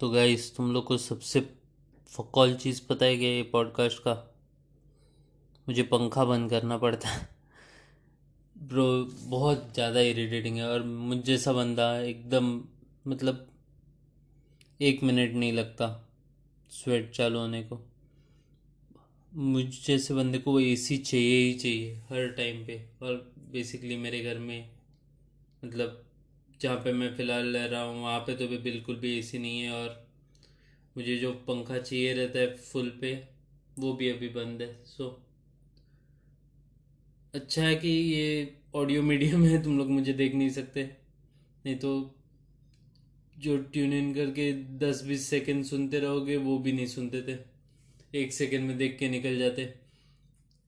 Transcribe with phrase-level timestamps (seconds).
[0.00, 1.40] तो गाइस तुम लोग को सबसे
[2.06, 4.36] फकौल चीज़ पता है क्या ये पॉडकास्ट का?
[5.68, 7.28] मुझे पंखा बंद करना पड़ता है।
[8.58, 12.64] ब्रो बहुत ज़्यादा इरिटेटिंग है और मुझ जैसा बंदा एकदम
[13.06, 13.48] मतलब
[14.80, 16.08] एक मिनट नहीं लगता
[16.70, 17.86] स्वेट चालू होने को।
[19.34, 24.24] मुझ जैसे बंदे को वो एसी चाहिए ही चाहिए हर टाइम पे और बेसिकली मेरे
[24.24, 24.70] घर में
[25.64, 26.07] मतलब
[26.60, 29.60] जहाँ पे मैं फ़िलहाल रह रहा हूँ, वहाँ पे तो भी बिल्कुल भी एसी नहीं
[29.60, 30.06] है और
[30.96, 33.14] मुझे जो पंखा चाहिए रहता है फुल पे,
[33.78, 35.08] वो भी अभी बंद है। सो
[37.34, 40.84] अच्छा है कि ये ऑडियो मीडियम है, तुम लोग मुझे देख नहीं सकते।
[41.66, 42.14] नहीं तो
[43.38, 47.38] जो ट्यून इन करके दस बीस सेकेंड सुनते रहोगे, वो भी नहीं सुनते थे।
[48.18, 49.74] एक सेकेंड में देख के निकल जाते।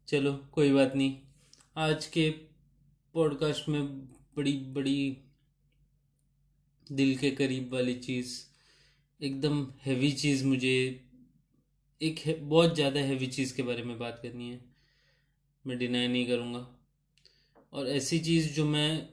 [0.09, 1.17] चलो, कोई बात नहीं।
[1.77, 2.31] आज के
[3.15, 3.83] पॉडकास्ट में
[4.37, 5.17] बड़ी बड़ी
[6.91, 8.39] दिल के करीब वाली चीज़
[9.21, 10.75] एकदम हैवी चीज़ मुझे
[12.01, 14.61] एक है, बहुत ज़्यादा हैवी चीज़ के बारे में बात करनी है।
[15.65, 16.67] मैं डिनाई नहीं करूँगा।
[17.73, 19.09] और ऐसी चीज़ जो मैं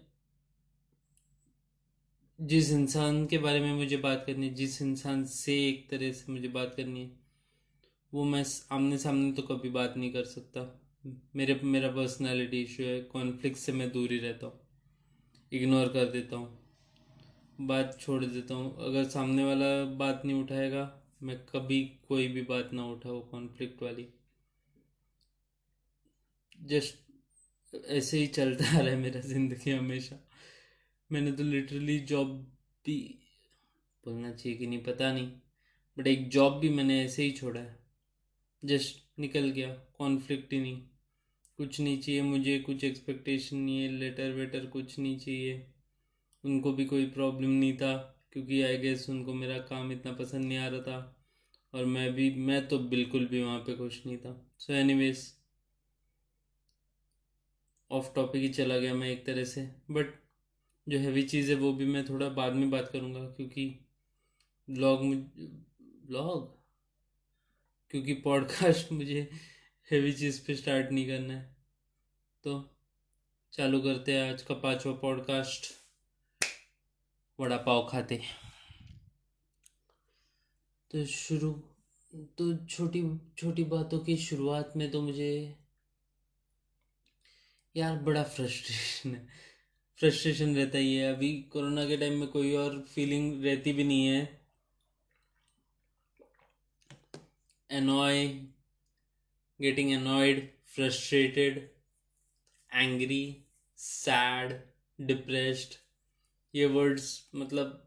[2.40, 6.32] जिस इंसान के बारे में मुझे बात करनी है जिस इंसान से एक तरह से
[6.32, 7.12] मुझे बात करनी है
[8.14, 10.62] वो मैं आमने सामने तो कभी बात नहीं कर सकता।
[11.36, 14.60] मेरे मेरा पर्सनालिटी इशू है कॉन्फ्लिक्ट से मैं दूर ही रहता हूँ।
[15.52, 16.67] इग्नोर कर देता हूँ।
[17.60, 22.70] बात छोड़ देता हूँ। अगर सामने वाला बात नहीं उठाएगा, मैं कभी कोई भी बात
[22.74, 24.08] ना उठाऊँ कॉन्फ्लिक्ट वाली।
[26.66, 26.96] जस्ट
[27.86, 30.28] ऐसे ही चलता आ रहा है मेरा ज़िंदगी हमेशा।
[31.12, 32.28] मैंने तो लिटरली जॉब
[32.86, 33.20] भी
[34.06, 35.32] बोलना चाहिए कि नहीं, पता नहीं।
[35.98, 37.80] बट एक जॉब भी मैंने ऐसे ही छोड़ा है।
[38.64, 40.82] जस्ट निकल गया कॉन्फ्लिक्ट ही नहीं।
[41.58, 45.74] कुछ नहीं चाहिए मुझे, कुछ एक्सपेक्टेशन नहीं है लेटर वेटर कुछ नहीं चाहिए।
[46.48, 50.58] उनको भी कोई प्रॉब्लम नहीं था, क्योंकि आई गेस उनको मेरा काम इतना पसंद नहीं
[50.58, 51.16] आ रहा था।
[51.74, 55.34] और मैं भी, मैं तो बिल्कुल भी वहाँ पे खुश नहीं था। सो एनीवेज
[57.92, 59.62] ऑफ़ टॉपिक ही चला गया मैं एक तरह से।
[59.92, 60.14] बट
[60.90, 63.86] जो हैवी चीज़ है वो भी मैं थोड़ा बाद में बात करूँगा, क्योंकि
[64.70, 65.04] ब्लॉग
[66.08, 66.56] ब्लॉग
[67.92, 69.30] क्योंकि पॉडकास्ट मुझे
[69.92, 71.56] हैवी चीज़ पे स्टार्ट नहीं करना है।
[72.44, 72.76] तो
[73.54, 75.87] चालू करते हैं आज का पांचवा पॉडकास्ट
[77.40, 78.20] वड़ा पाव खाते
[80.92, 81.52] तो शुरू
[82.38, 83.02] तो छोटी
[83.38, 85.34] छोटी बातों की शुरुआत में तो मुझे
[87.76, 89.28] यार बड़ा फ्रस्ट्रेशन है।
[90.00, 94.06] फ्रस्ट्रेशन रहता ही है। अभी कोरोना के टाइम में कोई और फीलिंग रहती भी नहीं
[94.08, 94.42] है।
[97.70, 98.28] Annoy
[99.60, 101.58] getting annoyed frustrated
[102.72, 103.46] angry
[103.78, 104.62] sad
[105.00, 105.76] depressed
[106.54, 107.84] ये वर्ड्स मतलब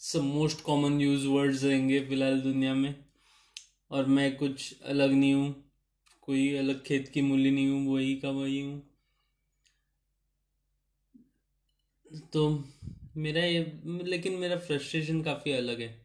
[0.00, 2.94] सब मोस्ट कॉमन यूज़ वर्ड्स रहेंगे फ़िलहाल दुनिया में।
[3.90, 5.54] और मैं कुछ अलग नहीं हूँ,
[6.22, 8.82] कोई अलग खेत की मूली नहीं हूँ, वही का वही हूँ।
[12.32, 12.48] तो
[13.16, 13.60] मेरा ये,
[14.04, 16.02] लेकिन मेरा फ्रस्ट्रेशन काफ़ी अलग है।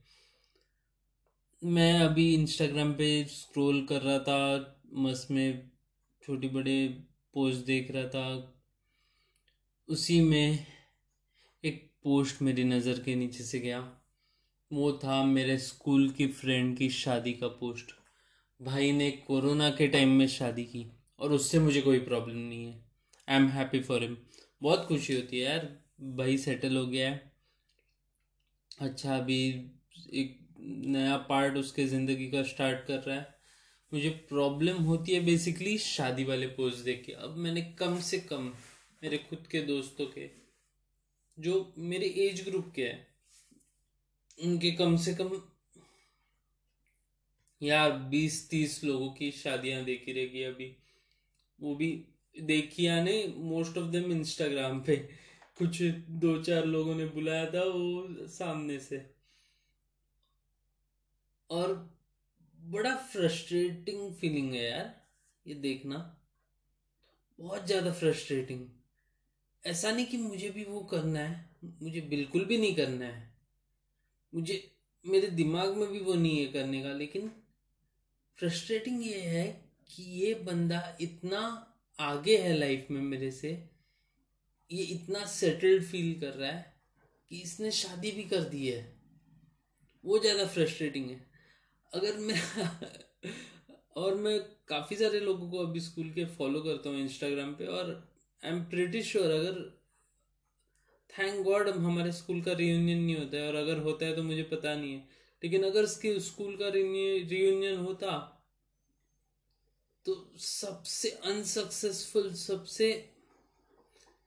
[1.62, 5.70] मैं अभी इंस्टाग्राम पे स्क्रॉल कर रहा था, मस्त में
[6.22, 6.88] छोटी बड़े
[7.34, 8.56] पोस्ट देख रहा था
[9.90, 10.66] उसी में
[11.64, 13.80] एक पोस्ट मेरी नज़र के नीचे से गया।
[14.72, 17.94] वो था मेरे स्कूल की फ्रेंड की शादी का पोस्ट।
[18.60, 20.86] भाई ने कोरोना के टाइम में शादी की
[21.20, 22.78] और उससे मुझे कोई प्रॉब्लम नहीं है।
[23.28, 24.16] I am happy for him.
[24.62, 25.68] बहुत खुशी होती है यार।
[26.18, 27.32] भाई सेटल हो गया है।
[28.82, 29.44] अच्छा अभी
[30.14, 30.38] एक
[30.88, 33.28] नया पार्ट उसके ज़िंदगी का स्टार्ट कर रहा है।
[33.92, 38.52] मुझे प्रॉब्लम होती है बेसिकली शादी वाले पोस्ट देख के। अब मैंने कम से कम
[39.02, 40.30] मेरे खुद के दोस्तों के,
[41.38, 43.08] जो मेरे एज ग्रुप के हैं,
[44.38, 45.32] उनके कम से कम
[47.62, 50.76] यार बीस, तीस लोगों की शादियाँ देखी रहेगी अभी।
[51.60, 51.88] वो भी
[52.36, 54.96] देखी आने मोस्ट ऑफ़ देम इंस्टाग्राम पे।
[55.58, 55.82] कुछ
[56.22, 59.06] दो चार लोगों ने बुलाया था वो सामने से।
[61.50, 61.74] और
[62.60, 64.94] बड़ा फ्रस्ट्रेटिंग फीलिंग है यार,
[65.46, 65.98] ये देखना।
[67.40, 68.68] बहुत ज़्यादा फ्रस्ट्रेटिंग
[69.66, 71.50] ऐसा नहीं कि मुझे भी वो करना है,
[71.82, 73.34] मुझे बिल्कुल भी नहीं करना है।
[74.34, 74.72] मुझे,
[75.06, 77.32] मेरे दिमाग में भी वो नहीं है करने का, लेकिन
[78.38, 81.68] फ्रस्ट्रेटिंग ये है कि ये बंदा इतना
[82.00, 83.70] आगे है लाइफ में मेरे से,
[84.72, 86.74] ये इतना सेटल्ड फील कर रहा है
[87.30, 89.00] कि इसने शादी भी कर दी है।
[90.06, 91.28] वो ज़्यादा फ्रस्ट्रेटिंग है।
[91.94, 92.42] अगर मैं
[93.98, 98.09] और मैं काफ़ी सारे लोगों को अभी स्कूल के फॉलो करता हूँ इंस्टाग्राम पे और
[98.44, 99.62] आई एम प्रिटी श्योर अगर
[101.10, 104.44] थैंक गॉड हमारे स्कूल का रियूनियन नहीं होता है, और अगर होता है तो मुझे
[104.46, 105.08] पता नहीं है।
[105.42, 108.18] लेकिन अगर इसके स्कूल का रियूनियन होता
[110.06, 112.88] तो सबसे अनसक्सेसफुल सबसे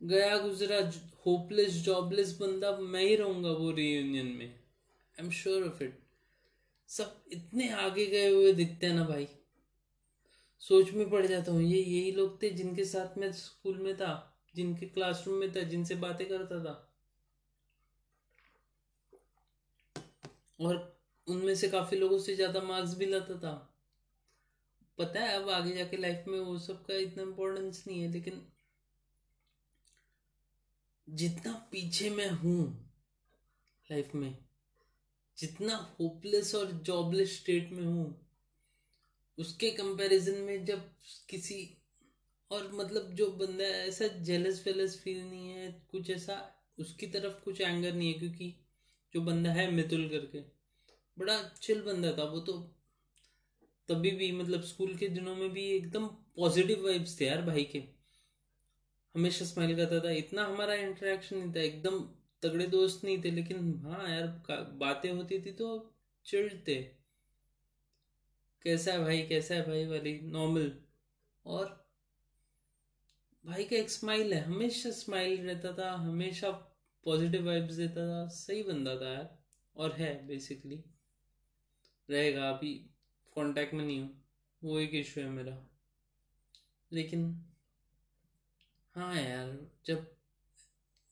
[0.01, 0.79] गया गुजरा
[1.27, 5.99] होपलेस जॉबलेस बंदा मैं ही रहूँगा वो रियूनियन में। I am sure of it
[6.89, 9.27] सब इतने आगे गए हुए दिखते हैं ना भाई।
[10.63, 14.13] सोच में पड़ जाता हूँ। ये यही लोग थे जिनके साथ मैं स्कूल में था,
[14.55, 16.89] जिनके क्लासरूम में था, जिनसे बातें करता था।
[20.59, 20.77] और
[21.27, 23.53] उनमें से काफ़ी लोगों से ज़्यादा मार्क्स भी लाता था।
[24.99, 28.43] पता है अब आगे जाके लाइफ में वो सब का इतना इम्पोर्टेंस नहीं है, लेकिन
[31.09, 32.65] जितना पीछे मैं हूँ
[33.89, 34.37] लाइफ में,
[35.39, 38.22] जितना होपलेस और जॉबलेस स्टेट में हूँ
[39.39, 40.91] उसके कंपैरिजन में जब
[41.31, 41.79] किसी
[42.51, 47.61] और मतलब जो बंदा ऐसा जेलस वेलस फील नहीं है, कुछ ऐसा, उसकी तरफ़ कुछ
[47.61, 48.55] एंगर नहीं है, क्योंकि
[49.15, 50.41] जो बंदा है मितुल करके,
[51.19, 52.53] बड़ा चिल बंदा था, वो तो
[53.89, 56.07] तभी भी मतलब स्कूल के दिनों में भी एकदम
[56.37, 57.79] पॉजिटिव वाइब्स थे यार भाई के।
[59.15, 62.01] हमेशा स्माइल करता था, इतना हमारा इंटरेक्शन नहीं था, एकदम
[62.43, 64.27] तगड़े दोस्त नहीं थे, लेकिन हाँ यार
[64.79, 65.95] बातें होती थी तो
[66.25, 67.02] चिल्ड थे।
[68.63, 70.73] कैसा है भाई, कैसा है भाई वाली नॉर्मल
[71.47, 71.87] और
[73.47, 76.51] भाई का एक स्माइल है, हमेशा स्माइल रहता था, हमेशा
[77.05, 79.39] पॉजिटिव वाइब्स देता था, सही बंदा था यार।
[79.77, 80.85] और है बेसिकली
[82.11, 82.75] रहेगा, अभी
[83.37, 84.25] कांटेक्ट में नहीं हूँ,
[84.65, 85.57] वो एक इशू है मेरा।
[86.93, 87.45] लेकिन
[88.95, 90.17] हाँ यार, जब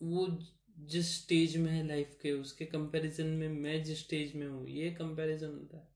[0.02, 0.38] वो
[0.78, 4.90] जिस स्टेज में है लाइफ के, उसके कंपैरिजन में मैं जिस स्टेज में हूँ, ये
[4.90, 5.89] कंपैरिजन होता है।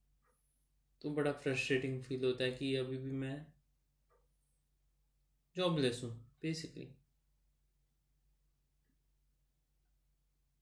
[1.05, 3.47] तो बड़ा फ्रस्ट्रेटिंग फील होता है कि अभी भी मैं
[5.57, 6.11] जॉबलेस हूँ
[6.43, 6.89] बेसिकली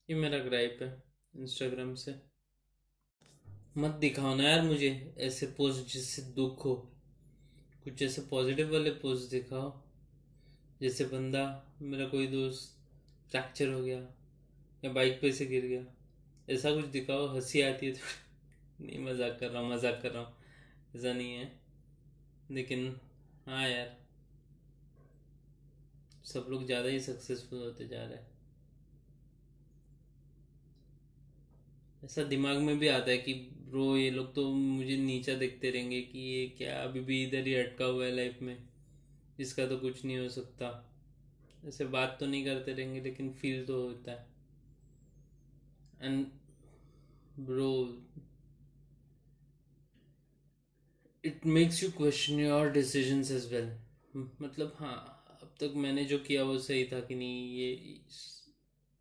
[0.08, 1.02] ये मेरा ग्राइप है
[1.34, 2.14] इंस्टाग्राम से।
[3.76, 6.74] मत दिखाओ ना यार मुझे ऐसे पोस्ट जिससे दुख हो।
[7.84, 9.70] कुछ ऐसे पॉजिटिव वाले पोस्ट दिखाओ।
[10.82, 11.44] जैसे बंदा,
[11.82, 12.76] मेरा कोई दोस्त
[13.30, 13.98] फ्रैक्चर हो गया
[14.84, 15.86] या बाइक पे से गिर गया,
[16.50, 18.31] ऐसा कुछ दिखाओ, हँसी आती है थोड़ी।
[18.82, 20.34] नहीं मज़ाक कर रहा हूँ, मज़ाक कर रहा हूँ।
[20.96, 21.50] ऐसा नहीं है।
[22.50, 22.94] लेकिन
[23.46, 23.96] हाँ यार,
[26.24, 28.30] सब लोग ज़्यादा ही सक्सेसफुल होते जा रहे हैं।
[32.02, 33.32] ऐसा दिमाग में भी आता है कि
[33.68, 37.54] ब्रो ये लोग तो मुझे नीचा देखते रहेंगे कि ये क्या अभी भी इधर ही
[37.54, 38.56] अटका हुआ है लाइफ में।
[39.40, 40.68] इसका तो कुछ नहीं हो सकता।
[41.66, 44.26] ऐसे बात तो नहीं करते रहेंगे, लेकिन फील तो होता है।
[46.02, 46.26] And
[47.40, 47.72] bro
[51.24, 53.70] it makes you question your decision as well
[54.16, 57.70] मतलब हाँ अब तक मैंने जो किया वो सही था कि नहीं, ये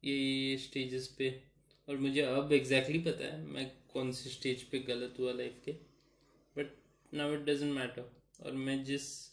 [0.06, 1.44] ये ये स्टेजेस पे।
[1.88, 5.62] और मुझे अब एग्जैक्टली exactly पता है मैं कौन से स्टेज पे गलत हुआ लाइफ
[5.66, 5.72] के।
[6.56, 6.76] But
[7.14, 8.12] now it doesn't matter
[8.46, 9.32] और मैं जिस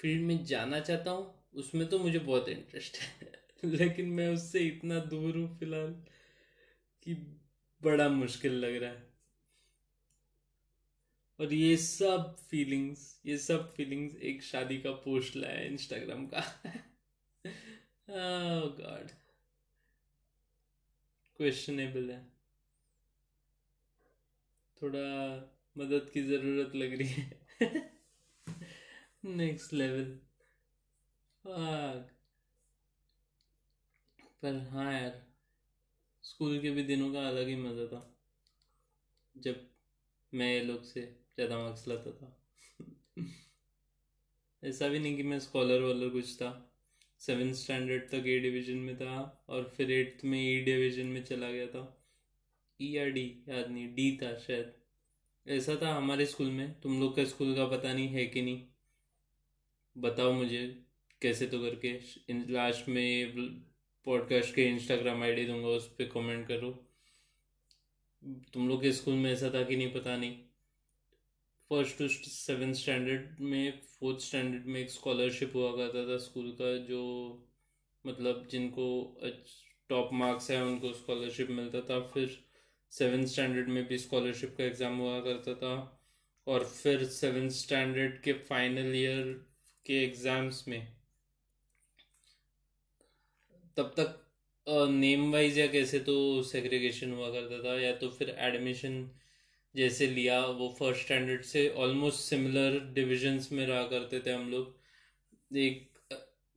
[0.00, 3.32] फ़ील्ड में जाना चाहता हूँ, उसमें तो मुझे बहुत इंटरेस्ट है।
[3.64, 5.96] लेकिन मैं उससे इतना दूर हूँ फ़िलहाल
[7.02, 7.14] कि
[7.82, 9.13] बड़ा मुश्किल लग रहा है।
[11.38, 16.40] और ये सब फीलिंग्स ये सब फीलिंग्स एक शादी का पोस्ट लाया इंस्टाग्राम का।
[18.08, 19.08] गॉड
[21.40, 22.20] क्वेश्चनेबल है।
[24.82, 25.06] थोड़ा
[25.76, 27.26] मदद की ज़रूरत लग रही है।
[29.26, 30.04] नेक्स्ट लेवल
[34.42, 35.22] पर हाँ यार
[36.24, 38.00] स्कूल के भी दिनों का अलग ही मज़ा था।
[39.34, 39.66] जब
[40.32, 41.02] मैं ये लोग से
[41.38, 42.36] ज़्यादा मार्क्स लाता था।
[44.62, 46.50] ऐसा भी नहीं कि मैं स्कॉलर वॉलर कुछ था।
[47.20, 51.22] सेवन स्टैंडर्ड तक ए डिवीज़न में था और फिर एट्थ में ई e डिवीज़न में
[51.24, 51.82] चला गया था।
[52.80, 54.72] ई या डी याद नहीं डी था शायद।
[55.46, 58.62] ऐसा था हमारे स्कूल में। तुम लोग का स्कूल का पता नहीं, है कि नहीं?
[59.96, 60.62] बताओ मुझे,
[61.22, 61.92] कैसे तो करके।
[62.52, 63.34] लास्ट में
[64.06, 66.70] पॉडकास्ट के इंस्टाग्राम आईडी दूँगा, उस पर कमेंट करो।
[68.54, 70.36] तुम लोग के स्कूल में ऐसा था कि नहीं, पता नहीं।
[71.70, 76.76] फ़र्स्ट टू सेवेंथ स्टैंडर्ड में फोर्थ स्टैंडर्ड में एक स्कॉलरशिप हुआ करता था स्कूल का,
[76.78, 77.02] जो
[78.04, 78.86] मतलब जिनको
[79.90, 82.38] टॉप मार्क्स है, उनको स्कॉलरशिप मिलता था। फिर
[82.92, 85.74] सेवेंथ स्टैंडर्ड में भी स्कॉलरशिप का एग्ज़ाम हुआ करता था।
[86.46, 89.32] और फिर सेवेंथ स्टैंडर्ड के फाइनल ईयर
[89.86, 90.86] के एग्ज़ाम्स में,
[93.76, 94.20] तब तक
[94.90, 99.02] नेम वाइज या कैसे तो सेग्रीगेशन हुआ करता था, या तो फिर एडमिशन
[99.76, 105.56] जैसे लिया, वो फ़र्स्ट स्टैंडर्ड से ऑलमोस्ट सिमिलर डिविजन्स में रहा करते थे हम लोग।
[105.56, 105.90] एक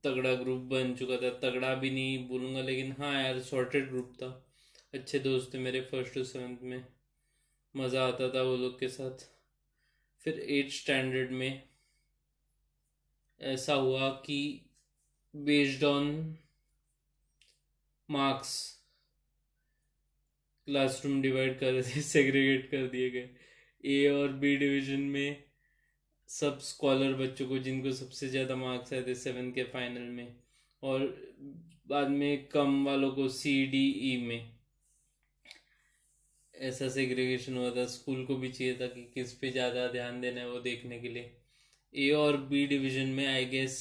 [0.04, 4.46] तगड़ा ग्रुप बन चुका था। तगड़ा भी नहीं बोलूँगा, लेकिन हाँ यार सॉर्टेड ग्रुप था।
[4.94, 6.86] अच्छे दोस्त थे मेरे फ़र्स्ट टू सेवन्थ में।
[7.76, 9.30] मज़ा आता था वो लोग के साथ।
[10.18, 11.62] फिर एट स्टैंडर्ड में
[13.40, 14.64] ऐसा हुआ कि
[15.36, 16.36] based on
[18.10, 18.77] marks
[20.68, 21.80] classroom divide कर
[22.12, 23.28] सेग्रीगेट कर दिए गए।
[23.84, 25.44] ए और बी डिवीज़न में
[26.28, 30.34] सब स्कॉलर बच्चों को, जिनको सबसे ज़्यादा मार्क्स आए थे सेवन के फाइनल में,
[30.82, 31.06] और
[31.88, 34.52] बाद में कम वालों को सी डी ई में।
[36.54, 40.40] ऐसा सेग्रीगेशन हुआ था स्कूल को भी चाहिए था कि किस पे ज़्यादा ध्यान देना
[40.40, 41.32] है वो देखने के लिए।
[41.94, 43.78] ए और बी डिवीज़न में आई गेस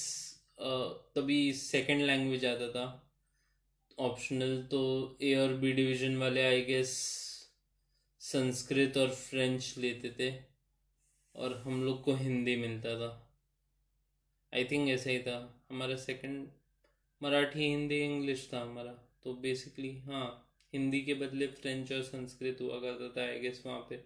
[0.60, 2.86] तभी सेकंड लैंग्वेज आता था।
[3.98, 4.80] ऑप्शनल तो
[5.22, 6.92] ए और बी डिवीज़न वाले आई गेस
[8.22, 10.32] संस्कृत और फ्रेंच लेते थे,
[11.36, 13.10] और हम लोग को हिंदी मिलता था।
[14.54, 15.38] आई थिंक ऐसा ही था।
[15.70, 16.48] हमारा सेकंड
[17.22, 18.92] मराठी, हिंदी इंग्लिश था हमारा।
[19.24, 20.26] तो बेसिकली हाँ
[20.74, 24.04] हिंदी के बदले फ्रेंच और संस्कृत हुआ करता था आई गेस वहाँ पे।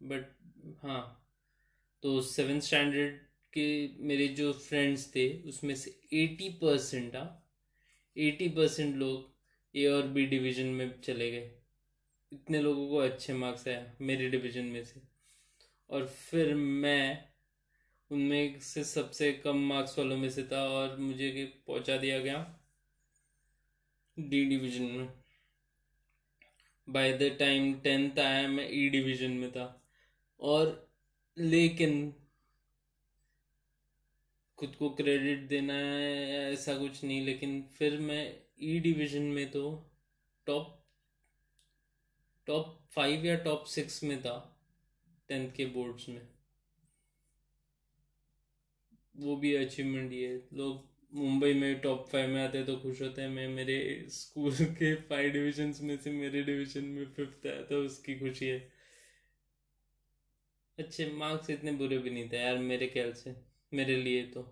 [0.00, 0.26] बट
[0.82, 1.02] हाँ
[2.02, 3.18] तो सेवन स्टैंडर्ड
[3.56, 3.66] के
[4.06, 7.40] मेरे जो फ्रेंड्स थे, उसमें से एटी परसेंट हाँ
[8.16, 9.32] एटी परसेंट लोग
[9.74, 11.50] ए और बी डिवीज़न में चले गए।
[12.32, 15.00] इतने लोगों को अच्छे मार्क्स आए मेरे डिवीज़न में से।
[15.90, 17.24] और फिर मैं
[18.10, 22.38] उनमें से सबसे कम मार्क्स वालों में से था और मुझे पहुँचा दिया गया
[24.16, 25.08] डी डिवीज़न में।
[26.88, 29.66] बाय द टाइम टेंथ आया, मैं ई e डिवीज़न में था।
[30.40, 30.90] और
[31.36, 32.14] लेकिन
[34.58, 38.22] खुद को क्रेडिट देना है ऐसा कुछ नहीं, लेकिन फिर मैं
[38.62, 39.62] ई e डिवीज़न में तो
[40.46, 40.80] टॉप
[42.46, 44.36] टॉप फाइव या टॉप सिक्स में था
[45.28, 46.20] टेंथ के बोर्ड्स में।
[49.14, 53.28] वो भी अचीवमेंट ये लोग मुंबई में टॉप फाइव में आते तो खुश होते हैं,
[53.28, 53.76] मैं मेरे
[54.10, 58.58] स्कूल के फाइव डिविजन्स में से मेरे डिवीज़न में फिफ्थ आया था उसकी खुशी है।
[60.78, 63.34] अच्छे मार्क्स इतने बुरे भी नहीं थे यार, मेरे ख्याल से।
[63.74, 64.42] मेरे लिए तो।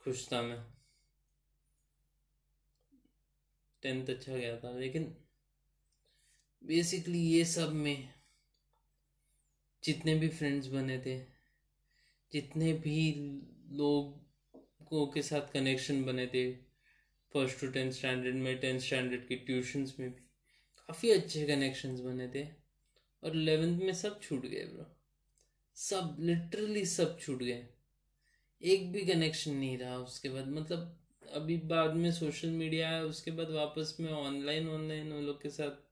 [0.00, 0.58] खुश था मैं।
[3.82, 5.04] टेंथ अच्छा गया था, लेकिन
[6.64, 8.12] बेसिकली ये सब में
[9.84, 11.18] जितने भी फ्रेंड्स बने थे,
[12.32, 13.12] जितने भी
[13.70, 16.52] लोगों के साथ कनेक्शन बने थे
[17.34, 20.22] फ़र्स्ट टू टेंथ स्टैंडर्ड में टेंथ स्टैंडर्ड की ट्यूशन्स में भी,
[20.88, 22.48] काफ़ी अच्छे कनेक्शंस बने थे।
[23.22, 24.86] और इलेवेंथ में सब छूट गए ब्रो
[25.76, 27.73] सब लिटरली सब छूट गए।
[28.64, 30.96] एक भी कनेक्शन नहीं रहा उसके बाद। मतलब
[31.32, 35.50] अभी बाद में सोशल मीडिया है, उसके बाद वापस में ऑनलाइन ऑनलाइन उन लोग के
[35.50, 35.82] साथ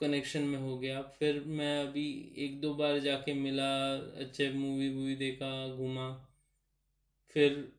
[0.00, 3.68] कनेक्शन में हो गया। फिर मैं अभी एक दो बार जाके मिला,
[4.20, 6.08] अच्छे मूवी वूवी देखा, घूमा।
[7.30, 7.72] फिर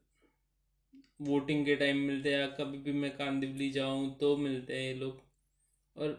[1.22, 5.22] वोटिंग के टाइम मिलते हैं, कभी भी मैं कांदिवली जाऊँ तो मिलते हैं ये लोग।
[5.96, 6.12] और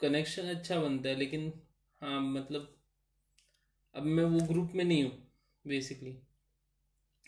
[0.00, 1.52] कनेक्शन अच्छा बनता है, लेकिन
[2.00, 2.74] हाँ मतलब
[3.94, 5.12] अब मैं वो ग्रुप में नहीं हूँ
[5.64, 6.16] बेसिकली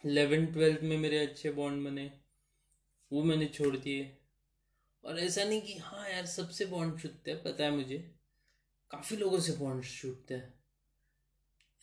[0.07, 2.13] इलेवन, ट्वेल्थ में मेरे अच्छे बॉन्ड बने,
[3.13, 4.17] वो मैंने छोड़ दिए।
[5.05, 8.15] और ऐसा नहीं कि हाँ यार, सबसे बॉन्ड छूटते हैं, पता है मुझे,
[8.91, 10.55] काफ़ी लोगों से बॉन्ड छूटते हैं।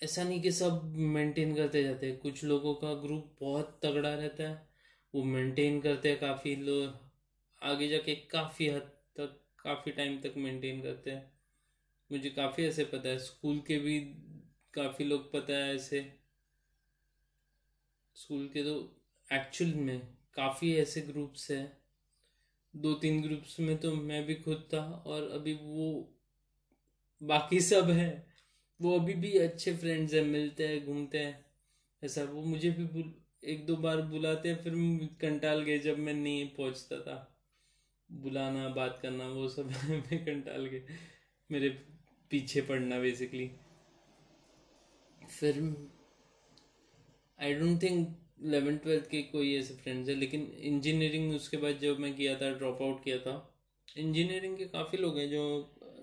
[0.03, 4.49] ऐसा नहीं कि सब मेंटेन करते जाते हैं, कुछ लोगों का ग्रुप बहुत तगड़ा रहता
[4.49, 4.69] है,
[5.15, 7.11] वो मेंटेन करते हैं काफ़ी लोग,
[7.63, 8.81] आगे जाके काफ़ी हद
[9.17, 11.33] तक, काफ़ी टाइम तक मेंटेन करते हैं।
[12.11, 13.99] मुझे काफ़ी ऐसे पता है, स्कूल के भी
[14.73, 16.20] काफ़ी लोग पता है ऐसे।
[18.15, 19.01] स्कूल के तो
[19.33, 19.99] एक्चुअल में
[20.33, 21.77] काफ़ी ऐसे ग्रुप्स हैं।
[22.75, 26.13] दो तीन ग्रुप्स में तो मैं भी खुद था और अभी वो
[27.23, 28.27] बाकी सब है।
[28.81, 31.45] वो अभी भी अच्छे फ्रेंड्स हैं, मिलते हैं, घूमते हैं,
[32.03, 34.73] ऐसा। वो मुझे भी एक दो बार बुलाते हैं, फिर
[35.21, 37.37] कंटाल गए जब मैं नहीं पहुँचता था।
[38.11, 40.83] बुलाना, बात करना, वो सब मैं कंटाल गए।
[41.51, 41.69] मेरे
[42.29, 43.51] पीछे पड़ना बेसिकली
[45.29, 45.61] फिर
[47.41, 51.99] I don't think eleven twelfth के कोई ऐसे फ्रेंड्स है, लेकिन इंजीनियरिंग उसके बाद जब
[51.99, 53.35] मैं किया था ड्रॉप आउट किया था
[53.97, 55.43] इंजीनियरिंग के काफ़ी लोग हैं जो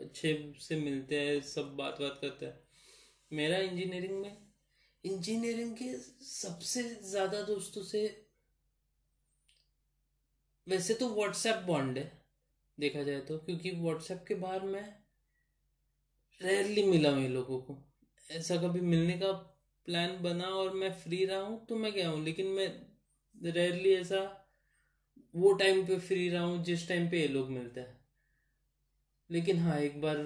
[0.00, 2.58] अच्छे से मिलते हैं, सब बात बात करते हैं।
[3.30, 4.36] मेरा इंजीनियरिंग में
[5.04, 5.92] इंजीनियरिंग के
[6.24, 8.00] सबसे ज़्यादा दोस्तों से,
[10.66, 12.10] वैसे तो व्हाट्सएप बॉन्ड है,
[12.78, 14.84] देखा जाए तो क्योंकि व्हाट्सएप के बाहर मैं
[16.40, 17.78] रेयरली मिला हूँ लोगों को।
[18.30, 19.32] ऐसा कभी मिलने का
[19.88, 22.68] प्लान बना और मैं फ्री रहा हूँ तो मैं गया हूँ। लेकिन मैं
[23.52, 24.20] रेयरली ऐसा
[25.34, 27.96] वो टाइम पे फ्री रहा हूँ जिस टाइम पे ये लोग मिलते हैं।
[29.30, 30.16] लेकिन हाँ एक बार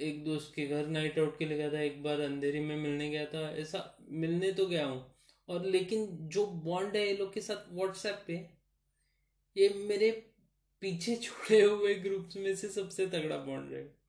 [0.00, 3.10] एक दोस्त के घर नाइट आउट के लिए गया था, एक बार अंधेरी में मिलने
[3.10, 5.04] गया था, ऐसा मिलने तो गया हूँ।
[5.48, 8.40] और लेकिन जो बॉन्ड है ये लोग के साथ व्हाट्सएप पे,
[9.56, 10.10] ये मेरे
[10.82, 13.99] पीछे छोड़े हुए ग्रुप्स में से सबसे तगड़ा बॉन्ड है।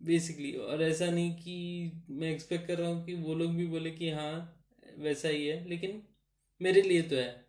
[0.00, 3.90] बेसिकली और ऐसा नहीं कि मैं एक्सपेक्ट कर रहा हूँ कि वो लोग भी बोले
[3.90, 4.64] कि हाँ
[4.98, 6.02] वैसा ही है, लेकिन
[6.60, 7.48] मेरे लिए तो है।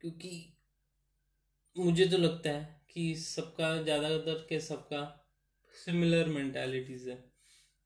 [0.00, 0.30] क्योंकि
[1.76, 5.00] मुझे तो लगता है कि सबका, ज़्यादातर के सबका
[5.74, 7.16] सिमिलर मैंटेलिटीज़ है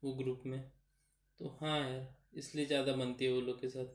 [0.02, 0.60] वो ग्रुप में।
[1.40, 3.94] तो हाँ यार, इसलिए ज़्यादा बनती है वो लोग के साथ।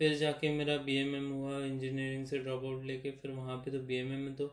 [0.00, 3.70] फिर जाके मेरा बी एम एम हुआ इंजीनियरिंग से ड्रॉप आउट लेके, फिर वहाँ पे
[3.70, 4.48] तो बी एम एम में तो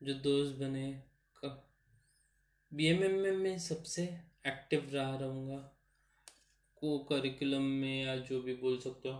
[0.00, 1.02] जो दोस्त बने
[2.72, 4.02] बी एम एम में मैं सबसे
[4.46, 5.56] एक्टिव रहा रहूँगा।
[6.76, 9.18] को करिकुलम में या जो भी बोल सकते हो।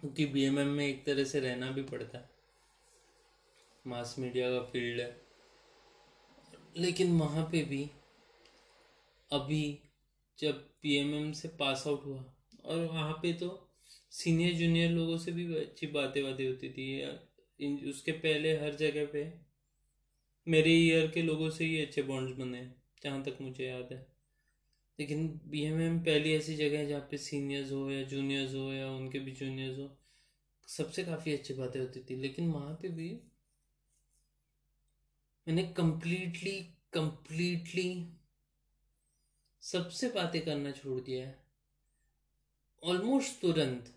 [0.00, 2.30] क्योंकि बी एम एम में एक तरह से रहना भी पड़ता है।
[3.84, 5.20] मास मीडिया का फ़ील्ड है।
[6.76, 7.90] लेकिन वहाँ पे भी
[9.30, 9.78] अभी
[10.38, 12.24] जब पी एम एम से पास आउट हुआ,
[12.64, 13.70] और वहाँ पे तो
[14.10, 16.90] सीनियर जूनियर लोगों से भी अच्छी बातें बातें होती थी
[17.60, 19.32] उसके पहले हर जगह पे
[20.48, 24.06] मेरे ईयर के लोगों से ही अच्छे बॉन्ड्स बने जहाँ तक मुझे याद है।
[24.98, 28.72] लेकिन बी एम एम पहली ऐसी जगह है जहाँ पे सीनियर्स हो या जूनियर्स हो
[28.72, 29.98] या उनके भी जूनियर्स हो,
[30.68, 33.20] सबसे काफ़ी अच्छी बातें होती थी। लेकिन वहाँ पे भी
[35.48, 38.08] मैंने कम्प्लीटली कम्प्लीटली
[39.62, 41.44] सबसे बातें करना छोड़ दिया है।
[42.84, 43.94] ऑलमोस्ट तुरंत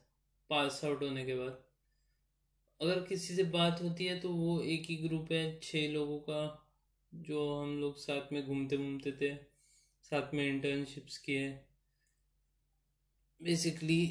[0.49, 1.66] पास आउट होने के बाद।
[2.81, 6.41] अगर किसी से बात होती है तो वो एक ही ग्रुप है छः लोगों का,
[7.13, 9.35] जो हम लोग साथ में घूमते घूमते थे,
[10.03, 11.49] साथ में इंटर्नशिप्स किए।
[13.41, 14.01] बेसिकली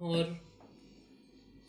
[0.00, 0.36] और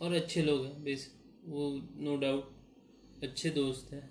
[0.01, 1.11] और अच्छे लोग हैं बेस
[1.45, 4.07] वो नो डाउट अच्छे दोस्त हैं।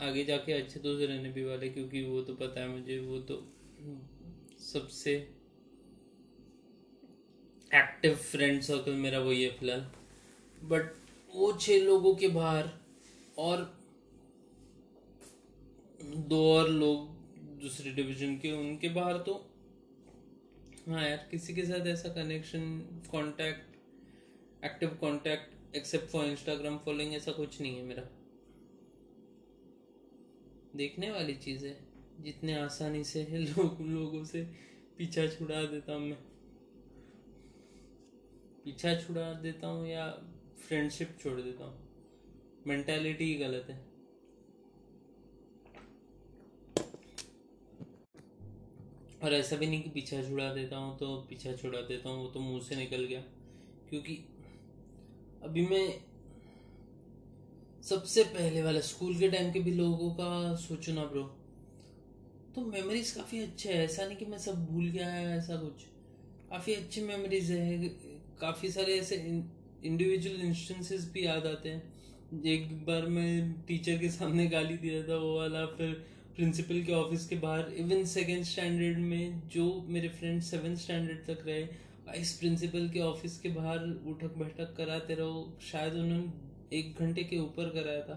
[0.00, 3.36] आगे जाके अच्छे दोस्त रहने भी वाले, क्योंकि वो तो पता है मुझे, वो तो
[4.62, 5.16] सबसे
[7.74, 9.80] एक्टिव फ्रेंड सर्कल मेरा वही है फ़िलहाल।
[10.64, 10.92] बट
[11.34, 12.70] वो छह लोगों के बाहर
[13.38, 13.78] और
[16.04, 17.08] दो और लोग
[17.60, 19.34] दूसरे डिवीज़न के, उनके बाहर तो
[20.88, 22.60] हाँ यार, किसी के साथ ऐसा connection
[23.12, 28.02] contact active contact except for Instagram following ऐसा कुछ नहीं है मेरा।
[30.76, 31.76] देखने वाली चीज़ है,
[32.20, 34.42] जितने आसानी से लोग, लोगों से
[34.98, 36.27] पीछा छुड़ा देता हूँ मैं।
[38.68, 40.06] पीछा छुड़ा देता हूँ या
[40.58, 41.76] फ्रेंडशिप छोड़ देता हूँ?
[42.66, 43.76] मेंटालिटी ही गलत है।
[49.22, 52.28] और ऐसा भी नहीं कि पीछा छुड़ा देता हूँ तो पीछा छुड़ा देता हूँ, वो
[52.28, 53.20] तो मुँह से निकल गया।
[53.90, 54.16] क्योंकि
[55.42, 55.88] अभी मैं
[57.82, 61.22] सबसे पहले वाला, स्कूल के टाइम के भी लोगों का सोचो ना ब्रो
[62.54, 65.84] तो मेमोरीज काफ़ी अच्छे है। ऐसा नहीं कि मैं सब भूल गया है, ऐसा कुछ।
[66.50, 68.07] काफ़ी अच्छी मेमोरीज है।
[68.40, 69.16] काफ़ी सारे ऐसे
[69.84, 75.16] इंडिविजुअल इंस्टेंसेस भी याद आते हैं। एक बार मैं टीचर के सामने गाली दिया था,
[75.16, 75.92] वो वाला, फिर
[76.36, 81.46] प्रिंसिपल के ऑफ़िस के बाहर इवन सेकेंड स्टैंडर्ड में जो मेरे फ्रेंड सेवन स्टैंडर्ड तक
[81.46, 81.62] रहे
[82.06, 87.38] वाइस प्रिंसिपल के ऑफ़िस के बाहर उठक बैठक कराते रहो, शायद उन्होंने एक घंटे के
[87.38, 88.14] ऊपर कराया था,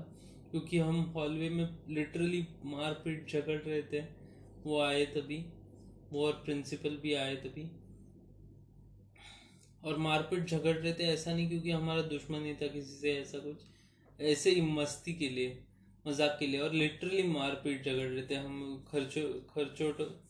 [0.51, 4.01] क्योंकि हम हॉलवे में लिटरली मारपीट झगड़ रहे थे।
[4.65, 5.45] वो आए तभी,
[6.11, 7.69] वो और प्रिंसिपल भी आए तभी।
[9.85, 13.37] और मारपीट झगड़ रहे थे ऐसा नहीं क्योंकि हमारा दुश्मन नहीं था किसी से, ऐसा
[13.37, 15.63] कुछ। ऐसे ही मस्ती के लिए,
[16.07, 20.21] मज़ाक के लिए, और लिटरली मारपीट झगड़ रहे थे हम, खर्चो, खर्चोट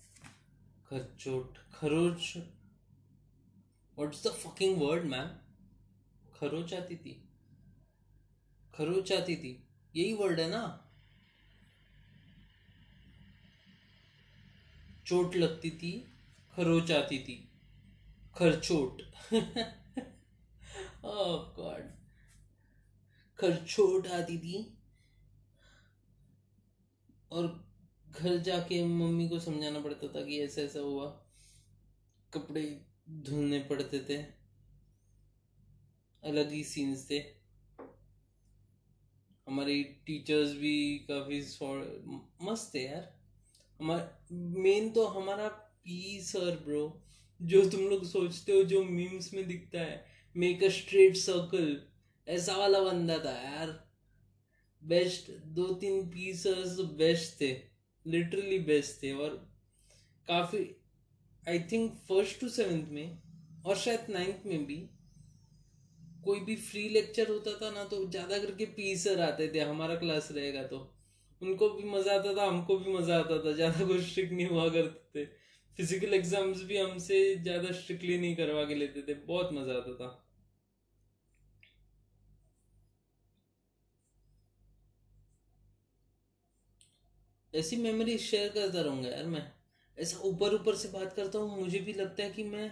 [0.89, 2.33] खर्चोट, खरोच।
[3.97, 5.27] What's the fucking word ma'am
[6.39, 7.23] खरोच आती थी।
[8.73, 9.63] खरोच आती थी।
[9.95, 10.87] यही वर्ड है ना?
[15.05, 16.07] चोट लगती थी
[16.55, 17.50] खरोच आती थी।
[18.35, 19.01] खरचोट
[21.55, 21.89] गॉड
[23.39, 24.77] खरचोट आती थी
[27.31, 27.47] और
[28.07, 31.05] घर जाके मम्मी को समझाना पड़ता था कि ऐसा ऐसा हुआ।
[32.33, 34.17] कपड़े धुलने पड़ते थे।
[36.23, 37.19] अलग ही सीन्स थे।
[39.47, 41.41] हमारे टीचर्स भी काफ़ी
[42.41, 43.19] मस्त थे यार।
[43.79, 45.47] हमारा मेन तो हमारा
[45.83, 47.03] पी सर ब्रो
[47.41, 50.03] जो तुम लोग सोचते हो जो मीम्स में दिखता है
[50.35, 51.75] मेक अ स्ट्रेट सर्कल
[52.27, 53.69] ऐसा वाला बंदा था यार।
[54.83, 57.51] बेस्ट दो तीन पीसर्स बेस्ट थे
[58.05, 59.35] लिटरली बेस्ट थे और
[60.27, 60.59] काफ़ी
[61.43, 63.19] I think first to seventh में
[63.65, 64.77] और शायद नाइन्थ में भी
[66.23, 70.27] कोई भी फ्री लेक्चर होता था ना तो ज़्यादा करके पीसर आते थे, हमारा क्लास
[70.31, 70.77] रहेगा तो।
[71.41, 74.67] उनको भी मज़ा आता था, हमको भी मज़ा आता था, ज़्यादा कुछ स्ट्रिक नहीं हुआ
[74.69, 75.29] करते थे।
[75.77, 80.17] फ़िज़िकल एग्ज़ाम्स भी हमसे ज़्यादा स्ट्रिक्टली नहीं करवा के लेते थे, बहुत मज़ा आता था।
[87.53, 89.47] ऐसी मेमोरी शेयर करता रहूँगा यार मैं।
[89.97, 92.69] ऐसा ऊपर ऊपर से बात करता हूँ, मुझे भी लगता है कि मैं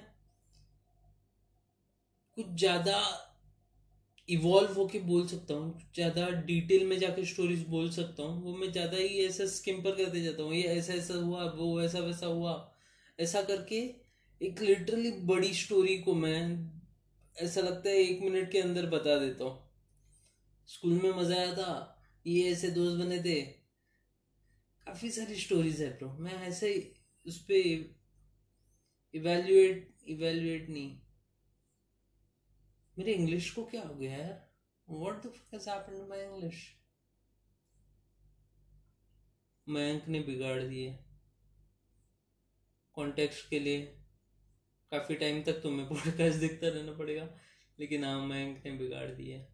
[2.38, 3.02] कुछ ज़्यादा
[4.30, 8.72] इवॉल्व होके बोल सकता हूँ ज़्यादा डिटेल में जाके स्टोरीज बोल सकता हूँ, वो मैं
[8.72, 12.69] ज़्यादा ही ऐसा स्किम्पर करते जाता हूँ, ये ऐसा ऐसा हुआ, वो ऐसा वैसा हुआ।
[13.20, 13.80] ऐसा करके
[14.42, 16.40] एक लिटरली बड़ी स्टोरी को मैं
[17.38, 19.68] ऐसा लगता है एक मिनट के अंदर बता देता हूँ।
[20.70, 23.42] स्कूल में मज़ा आया था, ये ऐसे दोस्त बने थे।
[24.88, 26.72] काफ़ी सारी स्टोरीज है ब्रो मैं ऐसे
[27.26, 27.54] उस पर
[29.14, 30.98] इवेल्युएट इवेल्युएट नहीं।
[32.98, 34.48] मेरे इंग्लिश को क्या हो गया यार?
[34.88, 36.64] What the fuck has happened to my English
[39.68, 40.98] Mayank ने बिगाड़ दिए।
[43.00, 43.86] कॉन्टेक्स्ट के लिए
[44.92, 47.30] काफ़ी टाइम तक तुम्हें पॉडकास्ट दिखता रहना पड़ेगा
[47.80, 49.46] लेकिन हाँ मयंक ने बिगाड़ दिए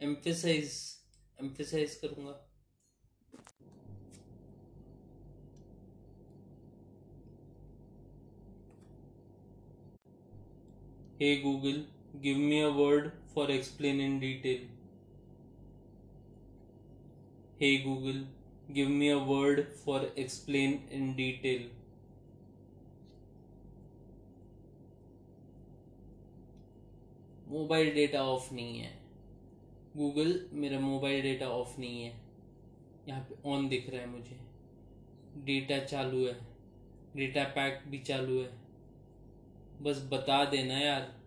[0.00, 0.80] एम्फेसाइज
[1.38, 2.40] एम्फेसाइज करूँगा
[11.20, 11.76] Hey Google,
[12.22, 14.62] give me a word for explain in detail.
[17.60, 18.24] Hey Google,
[18.78, 21.62] give me a word for explain in detail.
[27.48, 28.98] Mobile data off नहीं है।
[29.96, 32.20] गूगल मेरा मोबाइल डेटा ऑफ़ नहीं है।
[33.08, 34.36] यहाँ पे ऑन दिख रहा है मुझे।
[35.44, 36.40] डेटा चालू है।
[37.16, 38.50] डेटा पैक भी चालू है।
[39.82, 41.20] बस बता देना यार।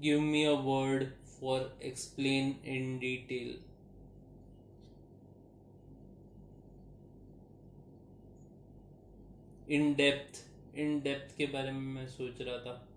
[0.00, 3.71] Give me a word for explain in detail
[9.68, 12.88] in depth in depth के बारे में मैं सोच रहा था।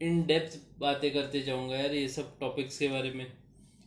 [0.00, 3.26] इन डेप्थ बातें करते जाऊँगा यार ये सब टॉपिक्स के बारे में।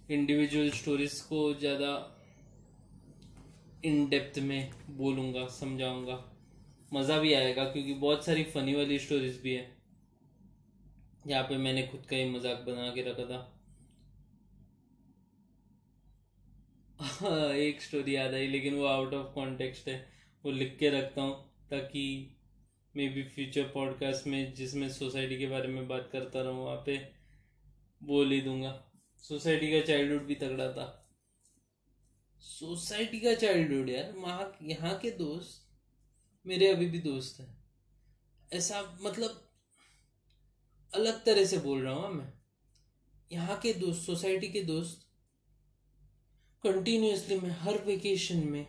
[0.10, 2.18] इंडिविजुअल स्टोरीज को ज़्यादा
[3.86, 6.24] इन डेप्थ में बोलूँगा, समझाऊँगा।
[6.94, 9.70] मज़ा भी आएगा क्योंकि बहुत सारी फ़नी वाली स्टोरीज भी है।
[11.28, 13.51] यहाँ पे मैंने खुद का ही मज़ाक बना के रखा था।
[17.52, 20.10] एक स्टोरी याद आई, लेकिन वो आउट ऑफ़ कॉन्टेक्स्ट है।
[20.46, 22.36] वो लिख के रखता हूँ, ताकि
[22.96, 27.12] मे बी फ्यूचर पॉडकास्ट में, जिसमें सोसाइटी के बारे में बात करता रहूँ, वहाँ पे
[28.04, 31.16] बोल ही दूँगा। सोसाइटी का चाइल्डहुड भी तगड़ा था।
[32.40, 35.68] सोसाइटी का चाइल्डहुड यार, वहाँ, यहाँ के दोस्त
[36.48, 37.64] मेरे अभी भी दोस्त हैं।
[38.54, 39.52] ऐसा मतलब
[40.96, 42.34] अलग तरह से बोल रहा हूँ मैं।
[43.32, 45.11] यहाँ के दोस्त सोसाइटी के दोस्त
[46.64, 48.66] कंटिन्यूसली मैं हर वेकेशन में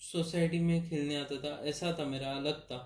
[0.00, 2.78] सोसाइटी में खेलने आता था, ऐसा था मेरा, अलग था।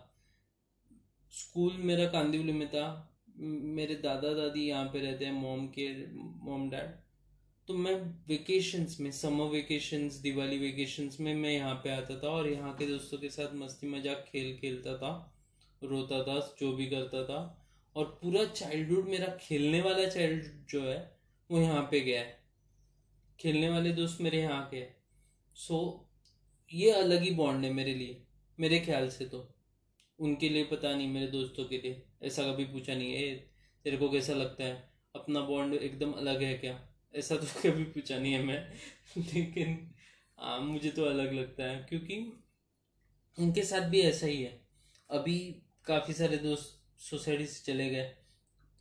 [1.33, 2.87] स्कूल मेरा कांदिवली में था,
[3.39, 5.87] मेरे दादा दादी यहाँ पे रहते हैं मोम के
[6.47, 6.91] मोम डैड
[7.69, 7.95] तो मैं
[8.29, 12.87] वेकेशंस में समर वेकेशंस दिवाली वेकेशंस में मैं यहाँ पे आता था और यहाँ के
[12.87, 15.13] दोस्तों के साथ मस्ती मज़ाक खेल खेलता था,
[15.83, 17.41] रोता था, जो भी करता था।
[17.97, 21.01] और पूरा चाइल्डहुड मेरा खेलने वाला चाइल्ड जो है,
[21.51, 22.42] वो यहाँ पे गया है।
[23.43, 24.97] खेलने वाले दोस्त मेरे यहाँ के हैं।
[25.55, 26.09] सो
[26.75, 28.23] ये अलग ही बॉन्ड है मेरे लिए
[28.61, 29.55] मेरे ख्याल से तो।
[30.19, 33.35] उनके लिए पता नहीं मेरे दोस्तों के लिए। ऐसा कभी पूछा नहीं है
[33.85, 34.93] तेरे को कैसा लगता है?
[35.17, 36.89] अपना बॉन्ड एकदम अलग है क्या?
[37.15, 38.73] ऐसा तो कभी पूछा नहीं है मैं।
[39.19, 39.95] लेकिन
[40.39, 42.33] आ, मुझे तो अलग लगता है क्योंकि
[43.39, 44.67] उनके साथ भी ऐसा ही है।
[45.11, 48.15] अभी काफ़ी सारे दोस्त सोसाइटी से चले गए।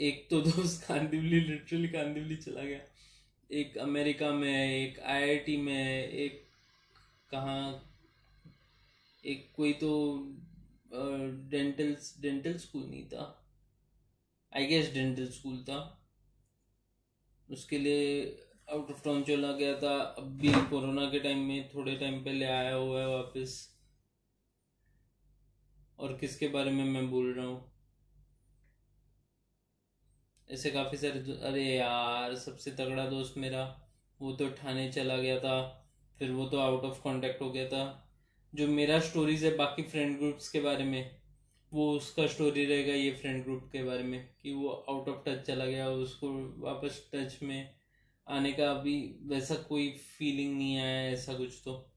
[0.02, 2.80] एक तो दोस्त कांदिवली लिटरली कांदिवली चला गया।
[3.52, 6.48] एक अमेरिका में, एक आईआईटी में, एक
[7.32, 7.94] कहाँ,
[9.26, 9.92] एक कोई तो
[11.52, 13.26] डेंटल डेंटल स्कूल नहीं था।
[14.56, 16.08] आई गेस डेंटल स्कूल था।
[17.50, 18.24] उसके लिए
[18.70, 22.46] आउट ऑफ़ टाउन चला गया था। अब भी कोरोना के टाइम में थोड़े टाइम पहले
[22.46, 23.78] आया हुआ है वापस।
[26.00, 27.71] और किसके बारे में मैं बोल रहा हूँ?
[30.52, 33.82] ऐसे काफ़ी सारे अरे यार, सबसे तगड़ा दोस्त मेरा,
[34.22, 35.88] वो तो ठाणे चला गया था,
[36.20, 38.10] फिर वो तो आउट ऑफ़ कॉन्टेक्ट हो गया था।
[38.56, 41.22] जो मेरा स्टोरीज है बाकी फ्रेंड ग्रुप्स के बारे में,
[41.74, 45.46] वो उसका स्टोरी रहेगा ये फ्रेंड ग्रुप के बारे में, कि वो आउट ऑफ़ टच
[45.46, 47.76] चला गया, उसको वापस टच में
[48.28, 51.92] आने का अभी वैसा कोई फीलिंग नहीं आया ऐसा कुछ तो।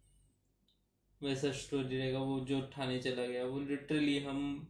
[1.23, 4.69] वैसा स्टोरी रहेगा, वो जो ठाणे चला गया, वो लिटरली हम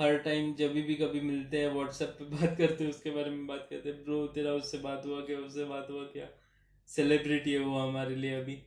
[0.00, 3.46] हर टाइम जब भी कभी मिलते हैं व्हाट्सएप पे बात करते हैं, उसके बारे में
[3.46, 6.28] बात करते हैं, ब्रो, तेरा उससे बात हुआ क्या, उससे बात हुआ क्या?
[6.86, 8.62] सेलिब्रिटी है वो हमारे लिए अभी।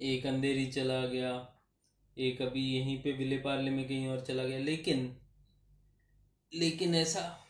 [0.00, 1.62] एक अंधेरी चला गया,
[2.18, 5.16] एक अभी यहीं पे विले पार्ले में कहीं और चला गया। लेकिन
[6.54, 7.44] लेकिन ऐसा,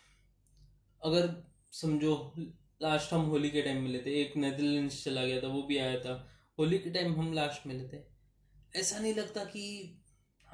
[1.02, 2.34] अगर समझो
[2.82, 6.00] लास्ट हम होली के टाइम मिले थे, एक नेदरलैंड्स चला गया था, वो भी आया
[6.00, 8.02] था, होली के टाइम हम लास्ट मिले थे।
[8.76, 9.95] ऐसा नहीं लगता कि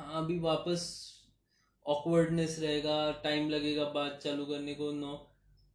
[0.03, 1.13] हाँ अभी वापस
[1.87, 5.29] ऑकवर्डनेस रहेगा टाइम लगेगा बात चालू करने को नो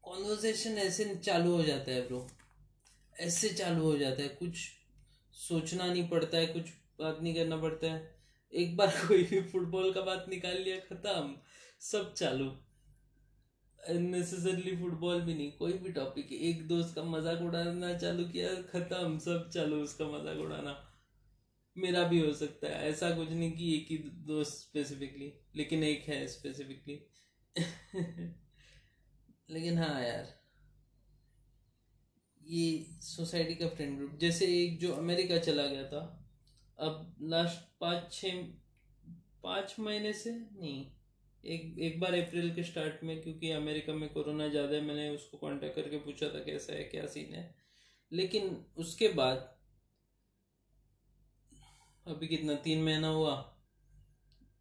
[0.03, 2.27] कॉन्वर्जेशन ऐसे चालू हो जाता है ब्रो
[3.19, 4.57] ऐसे चालू हो जाता है, कुछ
[5.33, 6.63] सोचना नहीं पड़ता है, कुछ
[6.99, 8.17] बात नहीं करना पड़ता है.
[8.53, 11.35] एक बार कोई भी फुटबॉल का बात निकाल लिया, खत्म.
[11.81, 12.51] सब चालू.
[13.89, 19.19] नेसेसरली फुटबॉल भी नहीं, कोई भी टॉपिक एक दोस्त का मज़ाक उड़ाना चालू किया, खत्म.
[19.19, 20.86] सब चालू, उसका मज़ाक उड़ाना.
[21.77, 26.07] मेरा भी हो सकता है। ऐसा कुछ नहीं कि एक ही दोस्त स्पेसिफिकली लेकिन एक
[26.09, 26.99] है स्पेसिफिकली
[29.49, 30.27] लेकिन हाँ यार,
[32.41, 35.99] ये सोसाइटी का फ्रेंड ग्रुप जैसे एक जो अमेरिका चला गया था,
[36.79, 38.31] अब लास्ट पाँच छ
[39.43, 40.85] पाँच महीने से नहीं,
[41.43, 45.37] एक एक बार अप्रैल के स्टार्ट में, क्योंकि अमेरिका में कोरोना ज़्यादा है, मैंने उसको
[45.37, 47.43] कांटेक्ट करके पूछा था कैसा है, क्या सीन है।
[48.11, 49.56] लेकिन उसके बाद
[52.07, 53.33] अभी कितना तीन महीना हुआ।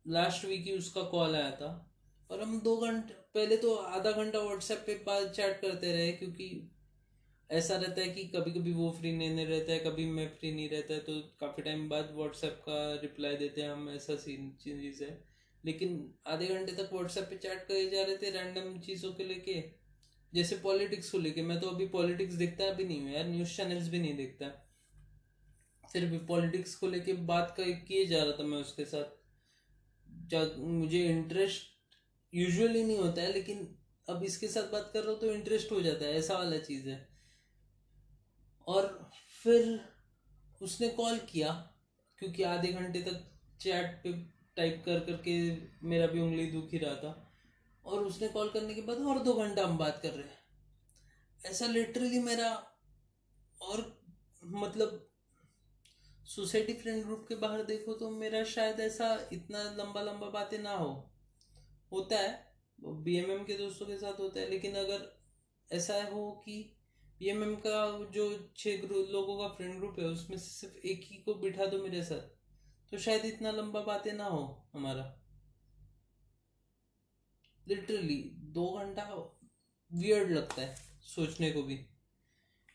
[0.07, 1.93] लास्ट वीक ही उसका कॉल आया था।
[2.31, 6.49] और हम दो घंटे पहले तो आधा घंटा व्हाट्सएप पे बात चैट करते रहे क्योंकि
[7.51, 10.53] ऐसा रहता है कि कभी कभी वो फ्री नहीं, नहीं रहता है कभी मैं फ्री
[10.53, 14.51] नहीं रहता है तो काफ़ी टाइम बाद व्हाट्सएप का रिप्लाई देते हैं हम ऐसा सीन
[14.61, 15.25] चीज़ है।
[15.65, 19.63] लेकिन आधे घंटे तक व्हाट्सएप पे चैट करे जा रहे थे रैंडम चीज़ों के लेके।
[20.33, 23.89] जैसे पॉलिटिक्स को लेके मैं तो अभी पॉलिटिक्स देखता भी नहीं हूँ यार न्यूज़ चैनल्स
[23.89, 24.66] भी नहीं देखता।
[25.97, 29.05] सिर्फ़ पॉलिटिक्स को लेके बात कर किए जा रहा था मैं उसके साथ।
[30.59, 31.63] मुझे इंटरेस्ट
[32.33, 33.77] यूजुअली नहीं होता है, लेकिन
[34.09, 36.89] अब इसके साथ बात कर रहा हूँ तो इंटरेस्ट हो जाता है, ऐसा वाला चीज़
[36.89, 37.09] है।
[38.67, 39.11] और
[39.43, 39.81] फिर
[40.63, 41.53] उसने कॉल किया,
[42.19, 43.25] क्योंकि आधे घंटे तक
[43.61, 44.13] चैट पे
[44.57, 45.35] टाइप कर करके
[45.89, 47.13] मेरा भी उंगली दुख ही रहा था।
[47.85, 51.67] और उसने कॉल करने के बाद और दो घंटा हम बात कर रहे हैं। ऐसा
[51.67, 52.53] लिटरली मेरा
[53.63, 54.03] और
[54.45, 55.09] मतलब
[56.27, 60.73] सोसाइटी फ्रेंड ग्रुप के बाहर देखो तो मेरा शायद ऐसा इतना लंबा लंबा बातें ना
[60.73, 60.89] हो।
[61.93, 62.33] होता है
[62.79, 65.07] बीएमएम के दोस्तों के साथ होता है, लेकिन अगर
[65.71, 66.59] ऐसा हो कि
[67.21, 70.87] बी एम एम का जो छः ग्रुप लोगों का फ्रेंड ग्रुप है, उसमें से सिर्फ़
[70.87, 72.35] एक ही को बिठा दो मेरे साथ
[72.93, 75.13] तो शायद इतना लंबा बातें ना हो हमारा।
[77.67, 78.23] लिटरली
[78.55, 79.05] दो घंटा
[79.91, 80.75] वियर्ड लगता है
[81.07, 81.85] सोचने को भी।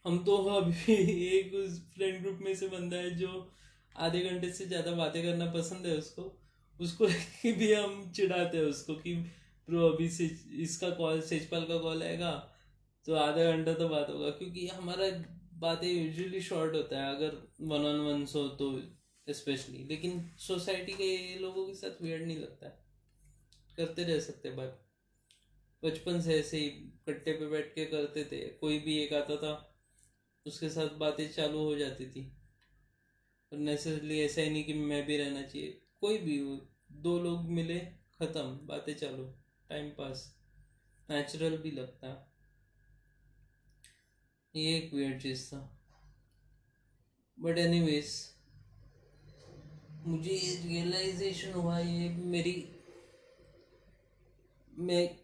[0.05, 0.93] हम तो अभी
[1.27, 3.29] एक उस फ्रेंड ग्रुप में से बंदा है जो
[3.95, 6.23] आधे घंटे से ज़्यादा बातें करना पसंद है उसको।
[6.79, 7.07] उसको
[7.57, 9.13] भी हम चिढ़ाते हैं उसको कि
[9.67, 10.25] प्रो अभी से
[10.63, 12.31] इसका कॉल सेजपाल का कॉल आएगा
[13.05, 15.09] तो आधा घंटा तो बात होगा। क्योंकि हमारा
[15.59, 18.71] बातें यूजुअली शॉर्ट होता है, अगर वन ऑन वन हो तो
[19.27, 22.79] स्पेशली लेकिन सोसाइटी के लोगों के साथ वेयर नहीं लगता है।
[23.77, 24.79] करते रह सकते बात
[25.83, 26.69] बचपन से ऐसे ही,
[27.07, 29.53] कट्टे पे बैठ के करते थे। कोई भी एक आता था
[30.45, 32.37] उसके साथ बातें चालू हो जाती थी।
[33.51, 37.49] और नेसेसरली ऐसा ही नहीं कि मैं भी रहना चाहिए। कोई भी हो, दो लोग
[37.49, 37.79] मिले,
[38.19, 39.23] ख़त्म, बातें चालू
[39.69, 40.37] टाइम पास
[41.09, 42.33] नेचुरल भी लगता।
[44.55, 45.77] ये एक वेयर चीज़ था।
[47.39, 48.35] बट एनीवेज
[50.05, 52.69] मुझे ये रियलाइजेशन हुआ, ये मेरी,
[54.79, 55.17] मैं